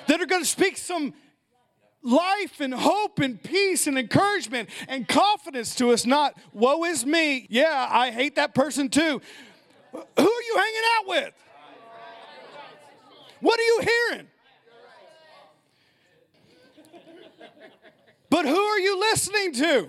[0.07, 1.13] that are going to speak some
[2.05, 7.47] life and hope and peace and encouragement and confidence to us, not, woe is me.
[7.51, 9.21] Yeah, I hate that person too.
[9.93, 11.35] Who are you hanging out with?
[13.41, 14.27] What are you hearing?
[18.31, 19.89] But who are you listening to?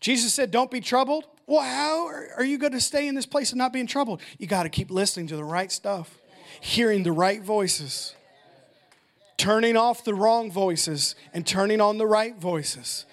[0.00, 1.24] Jesus said, Don't be troubled.
[1.46, 2.06] Well, how
[2.36, 4.20] are you going to stay in this place and not be in trouble?
[4.38, 6.18] You got to keep listening to the right stuff,
[6.60, 8.15] hearing the right voices
[9.36, 13.06] turning off the wrong voices and turning on the right voices.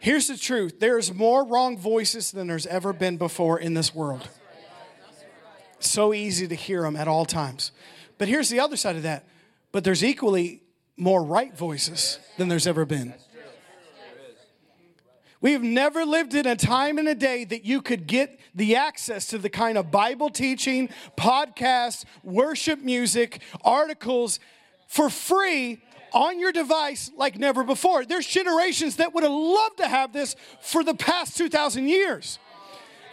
[0.00, 4.28] Here's the truth there's more wrong voices than there's ever been before in this world.
[5.80, 7.72] So easy to hear them at all times.
[8.16, 9.26] But here's the other side of that.
[9.70, 10.62] But there's equally
[10.96, 13.14] more right voices than there's ever been.
[15.40, 19.28] We've never lived in a time and a day that you could get the access
[19.28, 24.40] to the kind of Bible teaching, podcasts, worship music, articles
[24.88, 25.82] for free
[26.12, 28.04] on your device like never before.
[28.04, 32.38] There's generations that would have loved to have this for the past 2,000 years.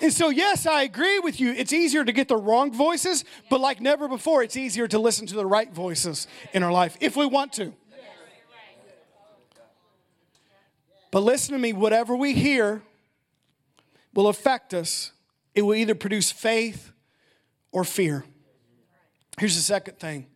[0.01, 1.51] And so, yes, I agree with you.
[1.51, 5.27] It's easier to get the wrong voices, but like never before, it's easier to listen
[5.27, 7.73] to the right voices in our life if we want to.
[11.11, 12.81] But listen to me, whatever we hear
[14.13, 15.11] will affect us.
[15.53, 16.91] It will either produce faith
[17.71, 18.25] or fear.
[19.37, 20.27] Here's the second thing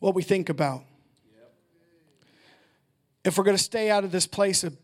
[0.00, 0.82] what we think about.
[3.24, 4.76] If we're going to stay out of this place of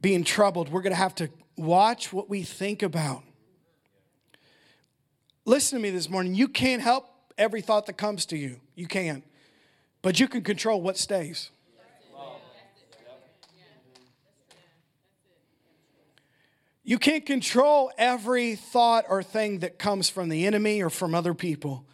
[0.00, 3.22] being troubled, we're going to have to watch what we think about.
[5.44, 6.34] Listen to me this morning.
[6.34, 8.60] You can't help every thought that comes to you.
[8.74, 9.24] You can't.
[10.02, 11.50] But you can control what stays.
[16.82, 21.34] You can't control every thought or thing that comes from the enemy or from other
[21.34, 21.84] people.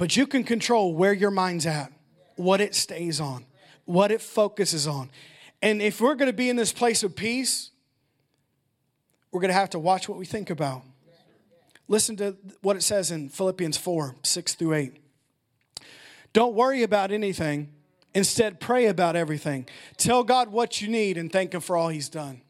[0.00, 1.92] But you can control where your mind's at,
[2.36, 3.44] what it stays on,
[3.84, 5.10] what it focuses on.
[5.60, 7.70] And if we're going to be in this place of peace,
[9.30, 10.84] we're going to have to watch what we think about.
[11.86, 14.96] Listen to what it says in Philippians 4 6 through 8.
[16.32, 17.68] Don't worry about anything.
[18.14, 19.68] Instead, pray about everything.
[19.98, 22.40] Tell God what you need and thank Him for all He's done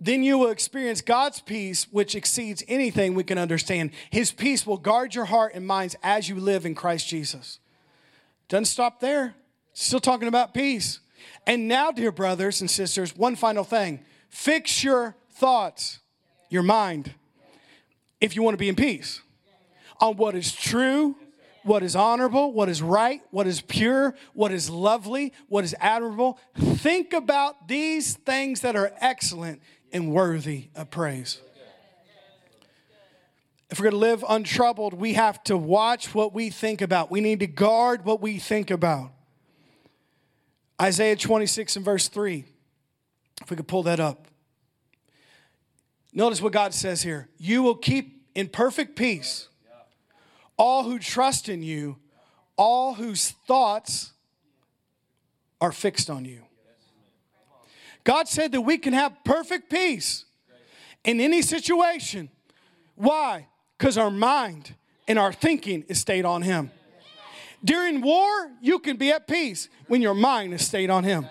[0.00, 3.90] then you will experience God's peace, which exceeds anything we can understand.
[4.10, 7.58] His peace will guard your heart and minds as you live in Christ Jesus.
[8.48, 9.34] Doesn't stop there.
[9.72, 11.00] Still talking about peace.
[11.46, 16.00] And now, dear brothers and sisters, one final thing fix your thoughts,
[16.48, 17.12] your mind,
[18.20, 19.22] if you want to be in peace,
[20.00, 21.16] on what is true,
[21.64, 26.38] what is honorable, what is right, what is pure, what is lovely, what is admirable.
[26.56, 29.60] Think about these things that are excellent
[29.92, 31.40] and worthy of praise.
[33.70, 37.10] If we're going to live untroubled, we have to watch what we think about.
[37.10, 39.12] We need to guard what we think about.
[40.80, 42.44] Isaiah 26 and verse 3.
[43.42, 44.26] If we could pull that up.
[46.12, 49.48] Notice what God says here You will keep in perfect peace
[50.58, 51.96] all who trust in you,
[52.56, 54.12] all whose thoughts
[55.60, 56.42] are fixed on you.
[58.08, 60.24] God said that we can have perfect peace
[61.04, 62.30] in any situation.
[62.94, 63.48] Why?
[63.76, 64.74] Because our mind
[65.06, 66.70] and our thinking is stayed on Him.
[67.62, 71.26] During war, you can be at peace when your mind is stayed on Him.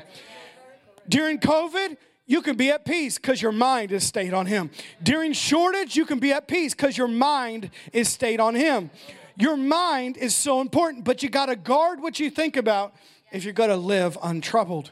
[1.09, 1.97] During COVID,
[2.28, 4.69] you can be at peace because your mind is stayed on Him.
[5.01, 8.91] During shortage, you can be at peace because your mind is stayed on Him.
[9.36, 12.93] Your mind is so important, but you got to guard what you think about
[13.32, 14.91] if you're going to live untroubled.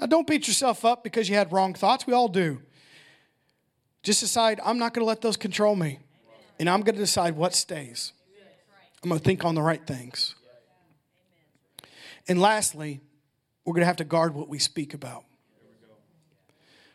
[0.00, 2.06] Now, don't beat yourself up because you had wrong thoughts.
[2.06, 2.62] We all do.
[4.02, 5.98] Just decide, I'm not going to let those control me.
[6.58, 8.12] And I'm going to decide what stays.
[9.02, 10.34] I'm going to think on the right things.
[12.26, 13.00] And lastly,
[13.64, 15.24] we're going to have to guard what we speak about.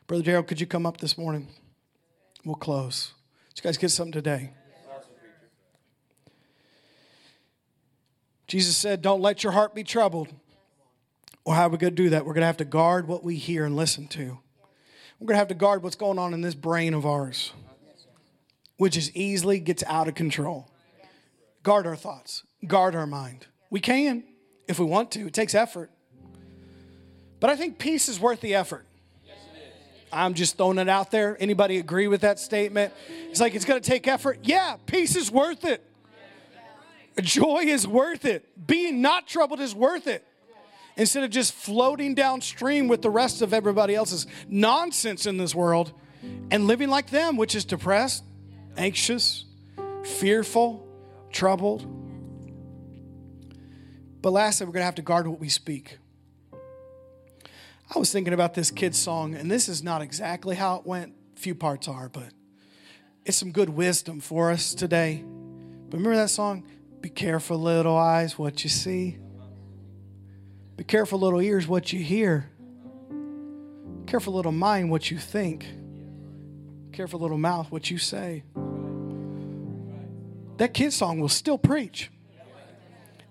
[0.08, 1.48] Brother Daryl, could you come up this morning?
[2.44, 3.14] We'll close.
[3.50, 4.52] Did you guys get something today?
[8.48, 10.30] Jesus said, Don't let your heart be troubled.
[11.46, 12.26] Well, how are we going to do that?
[12.26, 14.40] We're going to have to guard what we hear and listen to.
[15.20, 17.54] We're going to have to guard what's going on in this brain of ours,
[18.78, 20.72] which is easily gets out of control.
[21.62, 23.46] Guard our thoughts, guard our mind.
[23.70, 24.24] We can
[24.68, 25.28] if we want to.
[25.28, 25.92] It takes effort.
[27.40, 28.88] But I think peace is worth the effort.
[30.12, 31.38] I'm just throwing it out there.
[31.40, 32.92] Anybody agree with that statement?
[33.30, 34.40] It's like it's going to take effort.
[34.44, 35.84] Yeah, peace is worth it.
[37.22, 38.68] Joy is worth it.
[38.68, 40.26] Being not troubled is worth it
[40.98, 45.92] instead of just floating downstream with the rest of everybody else's nonsense in this world
[46.52, 48.24] and living like them, which is depressed,
[48.78, 49.46] anxious,
[50.04, 50.88] fearful,
[51.32, 51.86] troubled.
[54.22, 56.00] But lastly, we're going to have to guard what we speak.
[57.94, 61.14] I was thinking about this kid's song, and this is not exactly how it went.
[61.36, 62.30] Few parts are, but
[63.26, 65.24] it's some good wisdom for us today.
[65.90, 66.64] But remember that song?
[67.02, 69.20] Be careful, little eyes, what you see.
[70.78, 72.50] Be careful, little ears, what you hear.
[74.08, 75.66] Careful, little mind, what you think.
[76.92, 78.44] Careful, little mouth, what you say.
[80.58, 82.12] That kid song will still preach.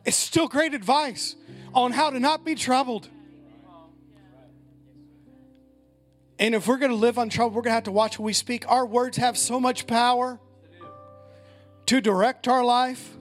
[0.05, 1.37] It's still great advice
[1.73, 3.09] on how to not be troubled.
[6.39, 8.33] And if we're going to live untroubled, we're going to have to watch what we
[8.33, 8.69] speak.
[8.69, 10.41] Our words have so much power
[11.87, 13.17] to direct our life,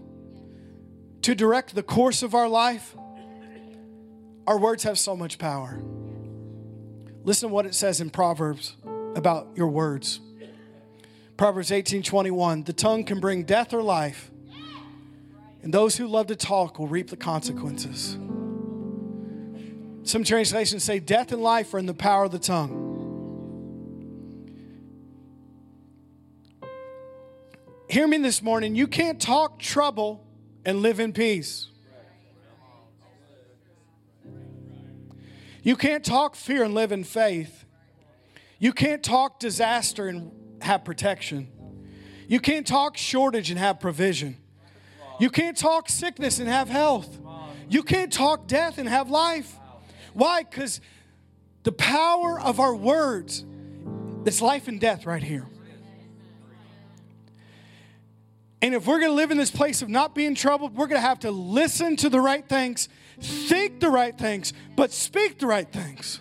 [1.22, 2.96] to direct the course of our life.
[4.46, 5.82] Our words have so much power.
[7.24, 8.76] Listen to what it says in Proverbs
[9.16, 10.20] about your words.
[11.38, 12.64] Proverbs 18 21.
[12.64, 14.30] The tongue can bring death or life,
[15.62, 18.18] and those who love to talk will reap the consequences.
[20.04, 22.84] Some translations say death and life are in the power of the tongue.
[27.90, 28.76] Hear me this morning.
[28.76, 30.26] You can't talk trouble
[30.66, 31.70] and live in peace.
[35.64, 37.66] You can't talk fear and live in faith.
[38.60, 41.48] You can't talk disaster and have protection.
[42.28, 44.38] You can't talk shortage and have provision.
[45.20, 47.18] You can't talk sickness and have health.
[47.70, 49.58] You can't talk death and have life.
[50.14, 50.44] Why?
[50.44, 50.82] Because
[51.64, 53.46] the power of our words,
[54.26, 55.48] it's life and death right here.
[58.62, 61.02] And if we're going to live in this place of not being troubled, we're going
[61.02, 62.88] to have to listen to the right things
[63.20, 66.20] think the right things, but speak the right things.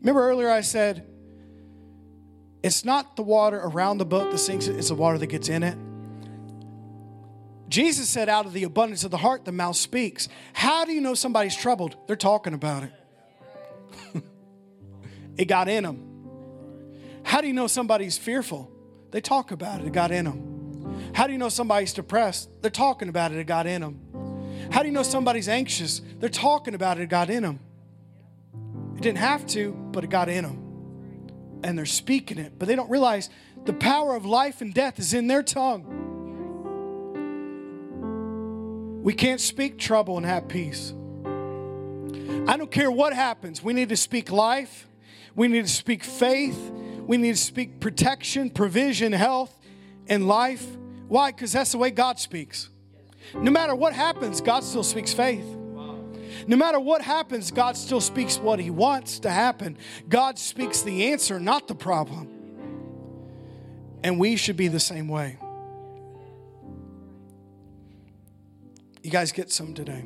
[0.00, 1.06] Remember earlier I said,
[2.62, 5.48] it's not the water around the boat that sinks it, it's the water that gets
[5.48, 5.76] in it.
[7.68, 10.28] Jesus said, out of the abundance of the heart, the mouth speaks.
[10.52, 11.96] How do you know somebody's troubled?
[12.08, 12.92] They're talking about it.
[15.38, 16.10] it got in them.
[17.22, 18.70] How do you know somebody's fearful?
[19.12, 20.49] They talk about it, it got in them.
[21.14, 22.48] How do you know somebody's depressed?
[22.62, 24.68] They're talking about it, it got in them.
[24.70, 26.00] How do you know somebody's anxious?
[26.18, 27.60] They're talking about it, it got in them.
[28.96, 31.60] It didn't have to, but it got in them.
[31.64, 33.30] And they're speaking it, but they don't realize
[33.64, 35.96] the power of life and death is in their tongue.
[39.02, 40.92] We can't speak trouble and have peace.
[42.46, 43.62] I don't care what happens.
[43.62, 44.86] We need to speak life.
[45.34, 46.70] We need to speak faith.
[47.06, 49.58] We need to speak protection, provision, health,
[50.06, 50.66] and life.
[51.10, 51.32] Why?
[51.32, 52.68] Because that's the way God speaks.
[53.34, 55.44] No matter what happens, God still speaks faith.
[56.46, 59.76] No matter what happens, God still speaks what He wants to happen.
[60.08, 62.28] God speaks the answer, not the problem.
[64.04, 65.36] And we should be the same way.
[69.02, 70.04] You guys get some today.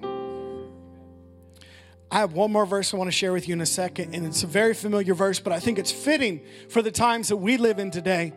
[2.11, 4.25] I have one more verse I want to share with you in a second, and
[4.25, 6.41] it's a very familiar verse, but I think it's fitting
[6.71, 8.33] for the times that we live in today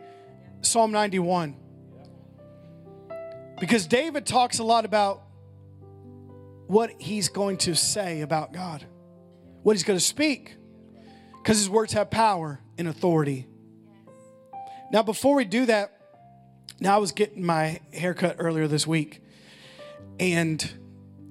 [0.60, 1.56] Psalm 91.
[3.60, 5.22] Because David talks a lot about
[6.66, 8.84] what he's going to say about God,
[9.62, 10.56] what he's going to speak,
[11.42, 13.46] because his words have power and authority.
[14.92, 15.98] Now, before we do that,
[16.80, 19.22] now I was getting my haircut earlier this week,
[20.20, 20.70] and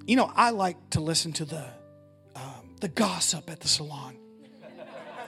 [0.06, 1.64] you know I like to listen to the
[2.36, 4.16] um, the gossip at the salon.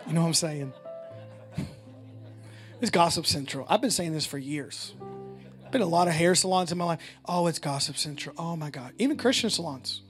[0.07, 0.73] You know what I'm saying?
[2.81, 3.67] It's gossip central.
[3.69, 4.95] I've been saying this for years.
[5.71, 7.01] Been a lot of hair salons in my life.
[7.25, 8.35] Oh, it's Gossip Central.
[8.39, 8.93] Oh my God.
[8.99, 10.03] Even Christian salons.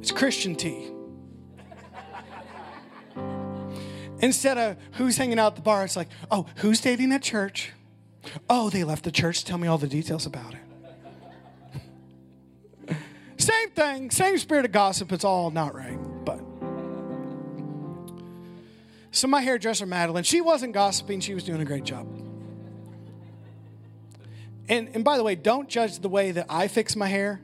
[0.00, 0.90] It's Christian tea.
[4.20, 7.72] Instead of who's hanging out at the bar, it's like, oh, who's dating at church?
[8.48, 9.44] Oh, they left the church.
[9.44, 10.54] Tell me all the details about
[12.88, 12.96] it.
[13.36, 15.12] same thing, same spirit of gossip.
[15.12, 16.40] It's all not right, but.
[19.10, 22.25] So, my hairdresser, Madeline, she wasn't gossiping, she was doing a great job.
[24.68, 27.40] And, and by the way, don't judge the way that I fix my hair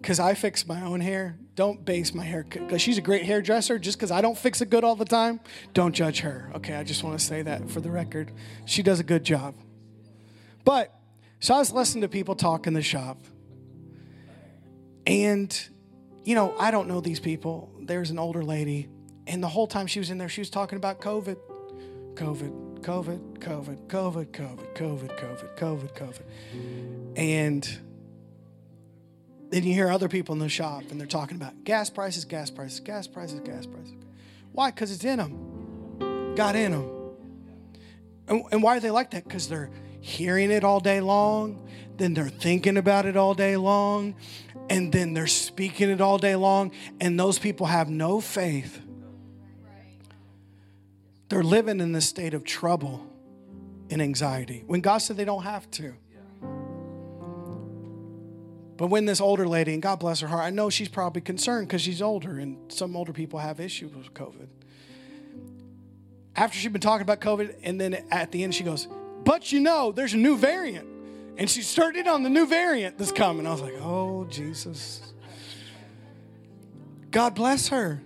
[0.00, 1.38] because I fix my own hair.
[1.54, 3.78] Don't base my hair because she's a great hairdresser.
[3.78, 5.40] Just because I don't fix it good all the time,
[5.74, 6.50] don't judge her.
[6.54, 8.32] Okay, I just want to say that for the record.
[8.64, 9.54] She does a good job.
[10.64, 10.94] But
[11.40, 13.18] so I was listening to people talk in the shop,
[15.06, 15.68] and
[16.24, 17.70] you know I don't know these people.
[17.80, 18.88] There's an older lady,
[19.26, 21.36] and the whole time she was in there, she was talking about COVID,
[22.14, 27.16] COVID, COVID, COVID, COVID, COVID, COVID, COVID, COVID, COVID.
[27.16, 27.68] And
[29.50, 32.50] then you hear other people in the shop and they're talking about gas prices, gas
[32.50, 33.94] prices, gas prices, gas prices.
[34.52, 34.70] Why?
[34.70, 36.34] Because it's in them.
[36.36, 36.90] Got in them.
[38.28, 39.24] And, and why are they like that?
[39.24, 39.70] Because they're
[40.00, 44.14] hearing it all day long, then they're thinking about it all day long,
[44.70, 48.80] and then they're speaking it all day long, and those people have no faith
[51.30, 53.06] they're living in this state of trouble
[53.88, 55.94] and anxiety when God said they don't have to.
[58.76, 61.68] But when this older lady, and God bless her heart, I know she's probably concerned
[61.68, 64.48] because she's older and some older people have issues with COVID.
[66.34, 68.88] After she'd been talking about COVID, and then at the end she goes,
[69.22, 70.88] But you know, there's a new variant.
[71.36, 73.46] And she started on the new variant that's coming.
[73.46, 75.12] I was like, Oh, Jesus.
[77.12, 78.02] God bless her.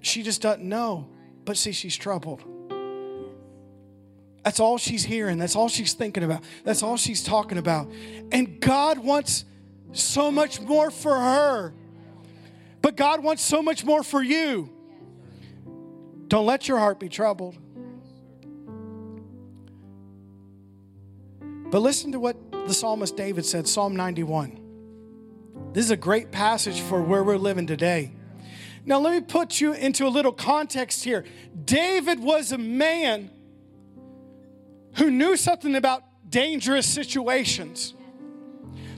[0.00, 1.08] She just doesn't know.
[1.44, 2.44] But see, she's troubled.
[4.44, 5.38] That's all she's hearing.
[5.38, 6.42] That's all she's thinking about.
[6.64, 7.90] That's all she's talking about.
[8.32, 9.44] And God wants
[9.92, 11.72] so much more for her.
[12.80, 14.68] But God wants so much more for you.
[16.26, 17.56] Don't let your heart be troubled.
[21.70, 24.58] But listen to what the psalmist David said, Psalm 91.
[25.72, 28.12] This is a great passage for where we're living today.
[28.84, 31.24] Now, let me put you into a little context here.
[31.64, 33.30] David was a man
[34.96, 37.94] who knew something about dangerous situations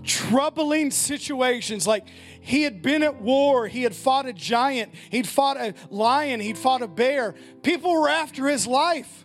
[0.05, 1.87] troubling situations.
[1.87, 2.07] Like
[2.41, 6.59] he had been at war, he had fought a giant, he'd fought a lion, he'd
[6.59, 7.35] fought a bear.
[7.63, 9.25] People were after his life.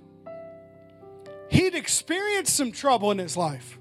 [1.49, 3.77] He'd experienced some trouble in his life.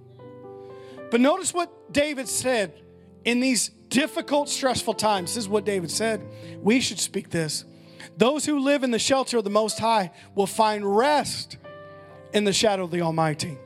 [1.10, 2.74] But notice what David said
[3.24, 5.34] in these difficult, stressful times.
[5.34, 6.22] This is what David said.
[6.60, 7.64] We should speak this.
[8.16, 11.56] Those who live in the shelter of the Most High will find rest
[12.32, 13.58] in the shadow of the Almighty.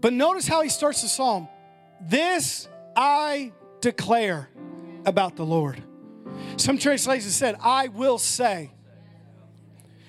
[0.00, 1.48] But notice how he starts the psalm.
[2.00, 4.48] This I declare
[5.04, 5.82] about the Lord.
[6.56, 8.70] Some translations said, I will say.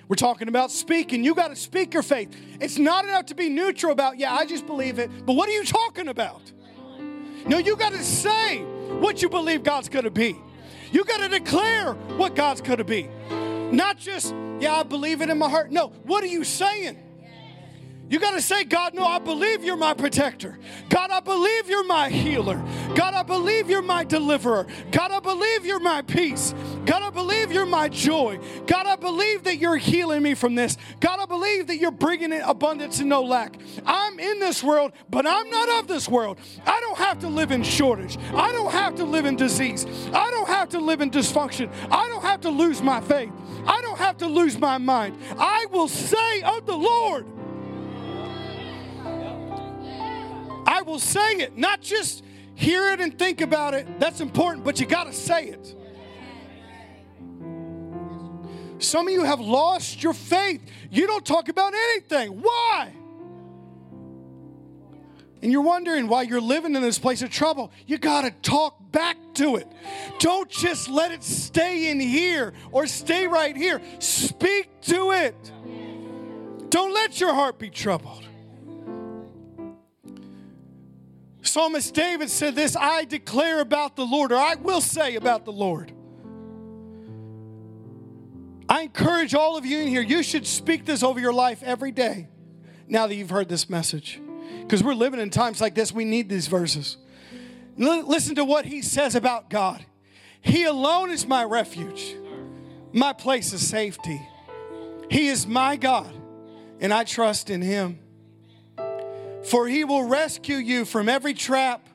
[0.07, 1.23] We're talking about speaking.
[1.23, 2.35] You got to speak your faith.
[2.59, 5.09] It's not enough to be neutral about, yeah, I just believe it.
[5.25, 6.51] But what are you talking about?
[7.45, 8.59] No, you got to say
[8.99, 10.35] what you believe God's going to be.
[10.91, 13.09] You got to declare what God's going to be.
[13.71, 15.71] Not just, yeah, I believe it in my heart.
[15.71, 16.97] No, what are you saying?
[18.09, 20.59] You got to say, God, no, I believe you're my protector.
[20.89, 22.61] God, I believe you're my healer.
[22.93, 24.67] God, I believe you're my deliverer.
[24.91, 26.53] God, I believe you're my peace.
[26.85, 28.39] God, I believe you're my joy.
[28.65, 30.77] God, I believe that you're healing me from this.
[30.99, 33.55] God, I believe that you're bringing in abundance and no lack.
[33.85, 36.39] I'm in this world, but I'm not of this world.
[36.65, 38.17] I don't have to live in shortage.
[38.33, 39.85] I don't have to live in disease.
[40.13, 41.71] I don't have to live in dysfunction.
[41.91, 43.31] I don't have to lose my faith.
[43.67, 45.17] I don't have to lose my mind.
[45.37, 47.25] I will say of the Lord,
[50.65, 52.23] I will say it, not just
[52.55, 53.99] hear it and think about it.
[53.99, 55.75] That's important, but you got to say it.
[58.81, 60.61] Some of you have lost your faith.
[60.89, 62.41] You don't talk about anything.
[62.41, 62.91] Why?
[65.43, 67.71] And you're wondering why you're living in this place of trouble.
[67.85, 69.67] You got to talk back to it.
[70.19, 73.81] Don't just let it stay in here or stay right here.
[73.99, 75.35] Speak to it.
[76.69, 78.27] Don't let your heart be troubled.
[81.43, 85.51] Psalmist David said this I declare about the Lord, or I will say about the
[85.51, 85.91] Lord.
[88.71, 91.91] I encourage all of you in here, you should speak this over your life every
[91.91, 92.29] day
[92.87, 94.21] now that you've heard this message.
[94.61, 96.95] Because we're living in times like this, we need these verses.
[97.77, 99.85] L- listen to what he says about God.
[100.39, 102.15] He alone is my refuge,
[102.93, 104.21] my place of safety.
[105.09, 106.15] He is my God,
[106.79, 107.99] and I trust in him.
[109.43, 111.85] For he will rescue you from every trap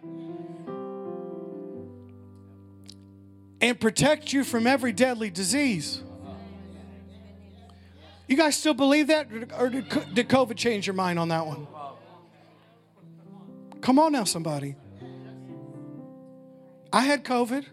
[3.62, 6.02] and protect you from every deadly disease.
[8.28, 9.28] You guys still believe that?
[9.58, 11.66] Or did COVID change your mind on that one?
[13.80, 14.74] Come on now, somebody.
[16.92, 17.64] I had COVID.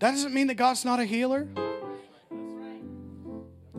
[0.00, 1.48] That doesn't mean that God's not a healer.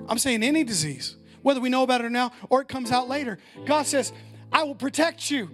[0.07, 3.07] I'm saying any disease, whether we know about it or now or it comes out
[3.07, 3.37] later.
[3.65, 4.11] God says,
[4.51, 5.49] I will protect you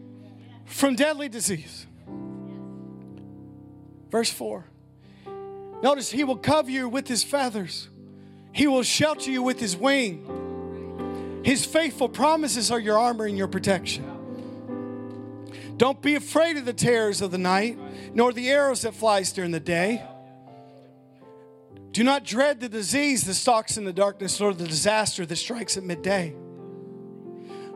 [0.66, 1.86] from deadly disease.
[4.10, 4.66] Verse 4.
[5.84, 7.90] Notice, He will cover you with His feathers,
[8.56, 11.42] He will shelter you with His wing.
[11.44, 14.06] His faithful promises are your armor and your protection.
[15.76, 17.78] Don't be afraid of the terrors of the night,
[18.14, 20.02] nor the arrows that flies during the day.
[21.92, 25.76] Do not dread the disease that stalks in the darkness, nor the disaster that strikes
[25.76, 26.34] at midday.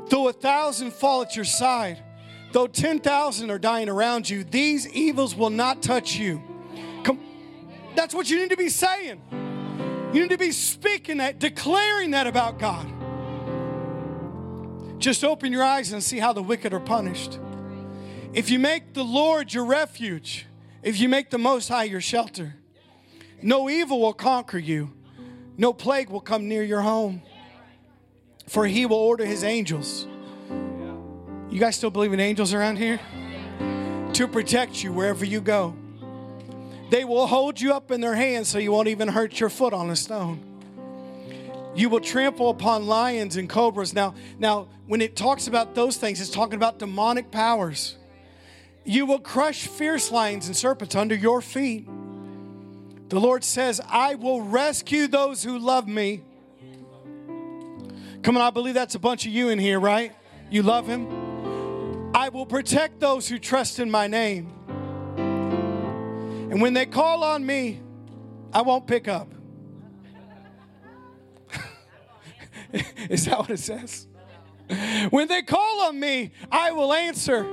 [0.08, 2.02] Though a thousand fall at your side,
[2.54, 6.42] though 10,000 are dying around you, these evils will not touch you.
[7.04, 7.20] Come,
[7.98, 9.22] that's what you need to be saying.
[10.14, 12.88] You need to be speaking that, declaring that about God.
[15.00, 17.40] Just open your eyes and see how the wicked are punished.
[18.34, 20.46] If you make the Lord your refuge,
[20.82, 22.56] if you make the Most High your shelter,
[23.42, 24.92] no evil will conquer you,
[25.58, 27.22] no plague will come near your home,
[28.48, 30.08] for he will order his angels.
[31.50, 33.00] You guys still believe in angels around here?
[34.14, 35.76] To protect you wherever you go.
[36.90, 39.74] They will hold you up in their hands so you won't even hurt your foot
[39.74, 40.44] on a stone.
[41.76, 43.94] You will trample upon lions and cobras.
[43.94, 47.96] Now, now when it talks about those things, it's talking about demonic powers.
[48.84, 51.88] You will crush fierce lions and serpents under your feet.
[53.10, 56.24] The Lord says, I will rescue those who love me.
[58.24, 60.14] Come on, I believe that's a bunch of you in here, right?
[60.50, 61.08] You love Him.
[62.14, 64.52] I will protect those who trust in my name.
[66.50, 67.82] And when they call on me,
[68.52, 69.32] I won't pick up.
[73.10, 74.08] Is that what it says?
[75.10, 77.46] When they call on me, I will answer.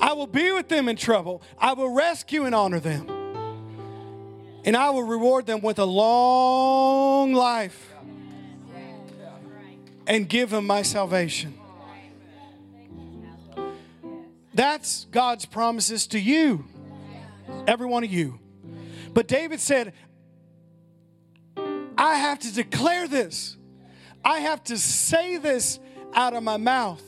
[0.00, 1.42] I will be with them in trouble.
[1.58, 3.08] I will rescue and honor them.
[4.64, 7.94] And I will reward them with a long life
[10.06, 11.54] and give them my salvation.
[14.52, 16.64] That's God's promises to you,
[17.66, 18.38] every one of you.
[19.12, 19.92] But David said,
[21.98, 23.56] I have to declare this.
[24.24, 25.78] I have to say this
[26.14, 27.02] out of my mouth.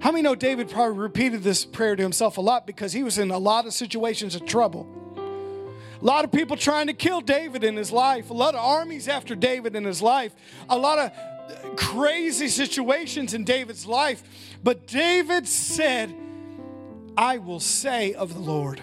[0.00, 3.18] How many know David probably repeated this prayer to himself a lot because he was
[3.18, 4.86] in a lot of situations of trouble?
[6.00, 9.08] A lot of people trying to kill David in his life, a lot of armies
[9.08, 10.32] after David in his life,
[10.68, 14.22] a lot of crazy situations in David's life.
[14.62, 16.14] But David said,
[17.18, 18.80] I will say of the Lord.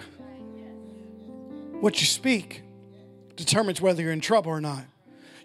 [1.80, 2.62] What you speak
[3.34, 4.84] determines whether you're in trouble or not.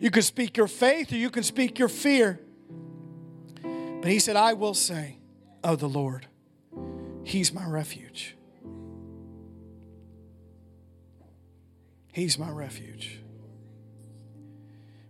[0.02, 2.42] You can speak your faith or you can speak your fear.
[3.64, 5.20] But he said, I will say
[5.64, 6.28] of the Lord.
[7.24, 8.36] He's my refuge.
[12.12, 13.22] He's my refuge.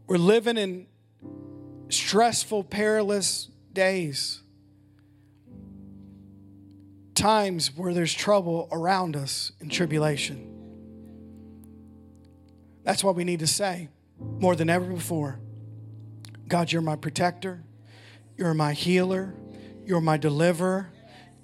[0.06, 0.86] We're living in
[1.90, 4.42] stressful, perilous days.
[7.22, 10.48] Times where there's trouble around us and tribulation.
[12.84, 15.40] That's what we need to say more than ever before
[16.48, 17.64] God, you're my protector,
[18.38, 19.34] you're my healer,
[19.86, 20.90] you're my deliverer.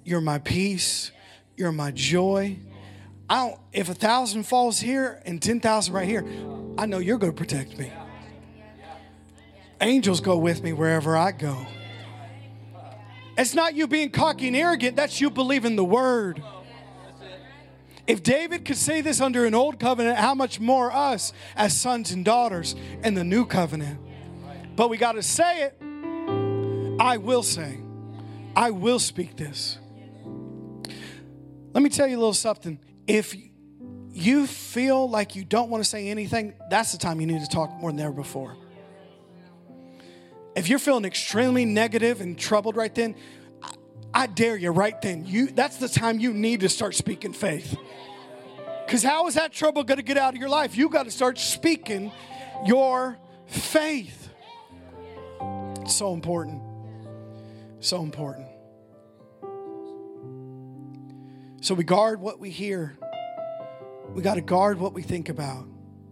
[0.08, 1.12] You're my peace.
[1.58, 2.56] You're my joy.
[3.28, 6.24] I don't, if a thousand falls here and 10,000 right here,
[6.78, 7.92] I know you're going to protect me.
[9.82, 11.66] Angels go with me wherever I go.
[13.38, 16.42] It's not you being cocky and arrogant, that's you believing the word.
[18.08, 22.10] If David could say this under an old covenant, how much more us as sons
[22.10, 22.74] and daughters
[23.04, 24.00] in the new covenant?
[24.74, 25.80] But we got to say it.
[27.00, 27.78] I will say.
[28.56, 29.78] I will speak this.
[31.72, 32.80] Let me tell you a little something.
[33.06, 33.36] If
[34.10, 37.48] you feel like you don't want to say anything, that's the time you need to
[37.48, 38.56] talk more than ever before.
[40.58, 43.14] If you're feeling extremely negative and troubled right then,
[44.12, 45.24] I dare you right then.
[45.24, 47.76] You that's the time you need to start speaking faith.
[48.88, 50.76] Cuz how is that trouble going to get out of your life?
[50.76, 52.10] You got to start speaking
[52.66, 54.30] your faith.
[55.82, 56.60] It's so important.
[57.78, 58.48] So important.
[61.60, 62.98] So we guard what we hear.
[64.12, 65.66] We got to guard what we think about.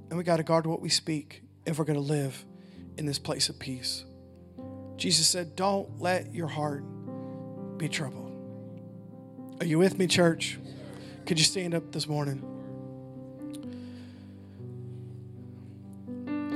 [0.09, 2.47] And we got to guard what we speak if we're going to live
[2.97, 4.05] in this place of peace.
[4.97, 6.85] Jesus said, Don't let your heart
[7.79, 8.33] be troubled.
[9.61, 10.59] Are you with me, church?
[11.27, 12.43] Could you stand up this morning?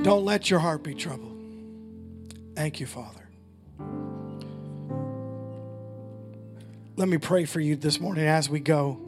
[0.03, 1.37] Don't let your heart be troubled.
[2.55, 3.27] Thank you, Father.
[6.95, 8.99] Let me pray for you this morning as we go.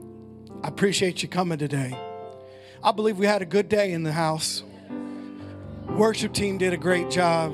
[0.64, 1.98] I appreciate you coming today.
[2.84, 4.64] I believe we had a good day in the house.
[5.90, 7.54] Worship team did a great job.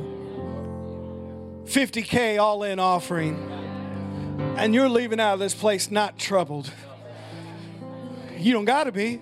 [1.66, 3.36] 50K all in offering.
[4.58, 6.72] And you're leaving out of this place not troubled.
[8.38, 9.22] You don't got to be.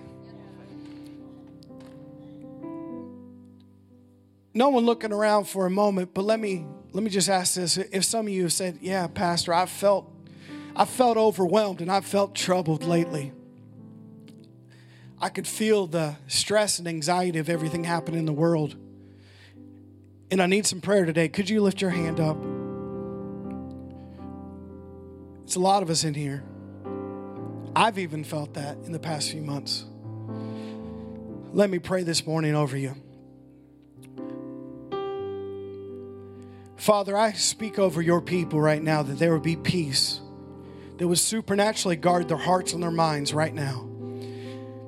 [4.54, 7.76] No one looking around for a moment, but let me let me just ask this.
[7.76, 10.10] If some of you have said, "Yeah, pastor, I felt
[10.74, 13.32] I felt overwhelmed and I felt troubled lately."
[15.20, 18.76] I could feel the stress and anxiety of everything happening in the world.
[20.30, 21.28] And I need some prayer today.
[21.28, 22.36] Could you lift your hand up?
[25.44, 26.44] It's a lot of us in here.
[27.74, 29.84] I've even felt that in the past few months.
[31.52, 32.94] Let me pray this morning over you.
[36.76, 40.20] Father, I speak over your people right now that there would be peace
[40.98, 43.88] that would supernaturally guard their hearts and their minds right now.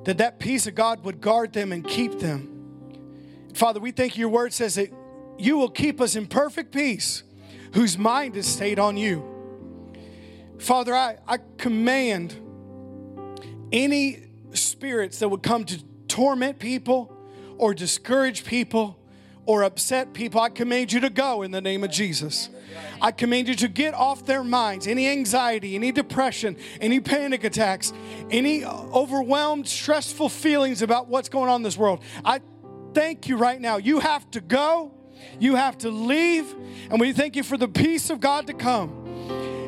[0.03, 3.49] That that peace of God would guard them and keep them.
[3.53, 4.91] Father, we think your word says that
[5.41, 7.23] you will keep us in perfect peace
[7.73, 9.27] whose mind is stayed on you.
[10.59, 12.35] Father, I, I command
[13.71, 17.15] any spirits that would come to torment people
[17.57, 18.97] or discourage people
[19.45, 22.49] or upset people, I command you to go in the name of Jesus.
[23.01, 27.91] I command you to get off their minds any anxiety, any depression, any panic attacks,
[28.29, 32.03] any overwhelmed, stressful feelings about what's going on in this world.
[32.23, 32.41] I
[32.93, 33.77] thank you right now.
[33.77, 34.93] You have to go,
[35.39, 36.53] you have to leave,
[36.89, 39.01] and we thank you for the peace of God to come.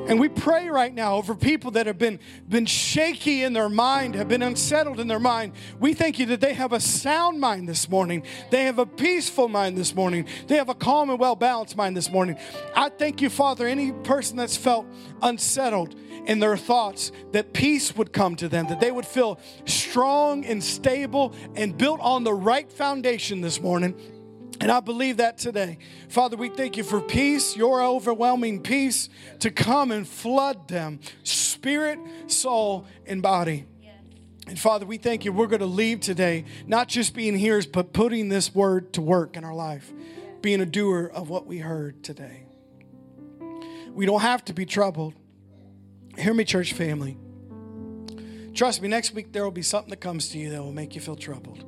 [0.05, 4.15] And we pray right now over people that have been, been shaky in their mind,
[4.15, 5.53] have been unsettled in their mind.
[5.79, 8.23] We thank you that they have a sound mind this morning.
[8.49, 10.27] They have a peaceful mind this morning.
[10.47, 12.37] They have a calm and well balanced mind this morning.
[12.75, 14.85] I thank you, Father, any person that's felt
[15.21, 15.95] unsettled
[16.25, 20.61] in their thoughts, that peace would come to them, that they would feel strong and
[20.61, 23.93] stable and built on the right foundation this morning.
[24.61, 25.77] And I believe that today.
[26.09, 31.99] Father, we thank you for peace, your overwhelming peace to come and flood them, spirit,
[32.27, 33.65] soul, and body.
[34.47, 35.31] And Father, we thank you.
[35.31, 39.37] We're going to leave today, not just being hearers, but putting this word to work
[39.37, 39.91] in our life,
[40.41, 42.43] being a doer of what we heard today.
[43.93, 45.13] We don't have to be troubled.
[46.17, 47.17] Hear me, church family.
[48.53, 50.93] Trust me, next week there will be something that comes to you that will make
[50.93, 51.63] you feel troubled.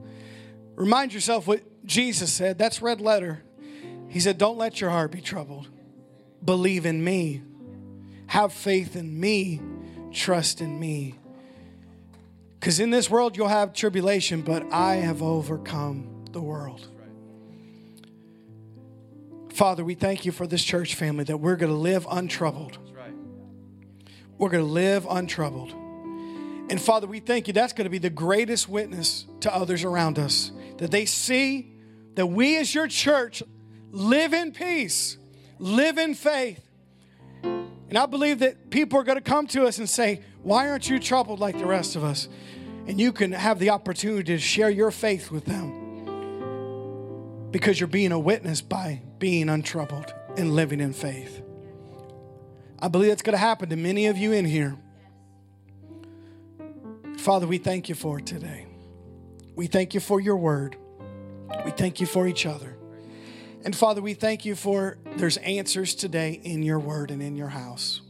[0.75, 2.57] Remind yourself what Jesus said.
[2.57, 3.43] That's red letter.
[4.09, 5.67] He said, Don't let your heart be troubled.
[6.43, 7.41] Believe in me.
[8.27, 9.61] Have faith in me.
[10.11, 11.15] Trust in me.
[12.59, 16.87] Because in this world you'll have tribulation, but I have overcome the world.
[19.53, 22.77] Father, we thank you for this church family that we're going to live untroubled.
[24.37, 25.71] We're going to live untroubled.
[26.69, 30.17] And Father, we thank you that's going to be the greatest witness to others around
[30.17, 31.74] us that they see
[32.15, 33.43] that we as your church
[33.91, 35.17] live in peace,
[35.59, 36.61] live in faith.
[37.43, 40.89] And I believe that people are going to come to us and say, Why aren't
[40.89, 42.27] you troubled like the rest of us?
[42.87, 45.85] And you can have the opportunity to share your faith with them
[47.51, 51.41] because you're being a witness by being untroubled and living in faith.
[52.79, 54.77] I believe that's going to happen to many of you in here.
[57.17, 58.67] Father, we thank you for it today.
[59.55, 60.75] We thank you for your word.
[61.63, 62.75] We thank you for each other.
[63.63, 67.47] And Father, we thank you for there's answers today in your word and in your
[67.47, 68.01] house.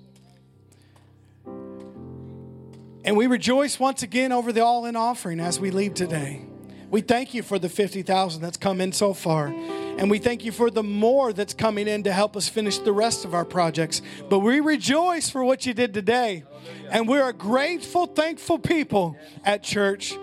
[3.05, 6.41] And we rejoice once again over the all in offering as we leave today.
[6.89, 9.47] We thank you for the 50,000 that's come in so far.
[9.47, 12.91] And we thank you for the more that's coming in to help us finish the
[12.91, 14.01] rest of our projects.
[14.29, 16.43] But we rejoice for what you did today.
[16.89, 20.13] And we're a grateful, thankful people at church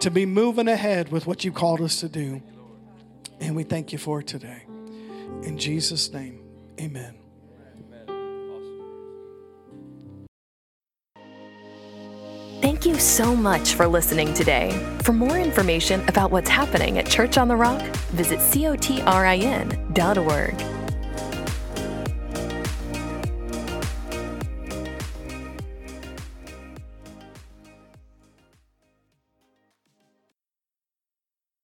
[0.00, 2.42] to be moving ahead with what you called us to do.
[3.40, 4.62] And we thank you for today.
[5.42, 6.40] In Jesus' name,
[6.80, 7.16] amen.
[12.60, 14.70] Thank you so much for listening today.
[15.02, 17.80] For more information about what's happening at Church on the Rock,
[18.12, 19.80] visit cotrin.org.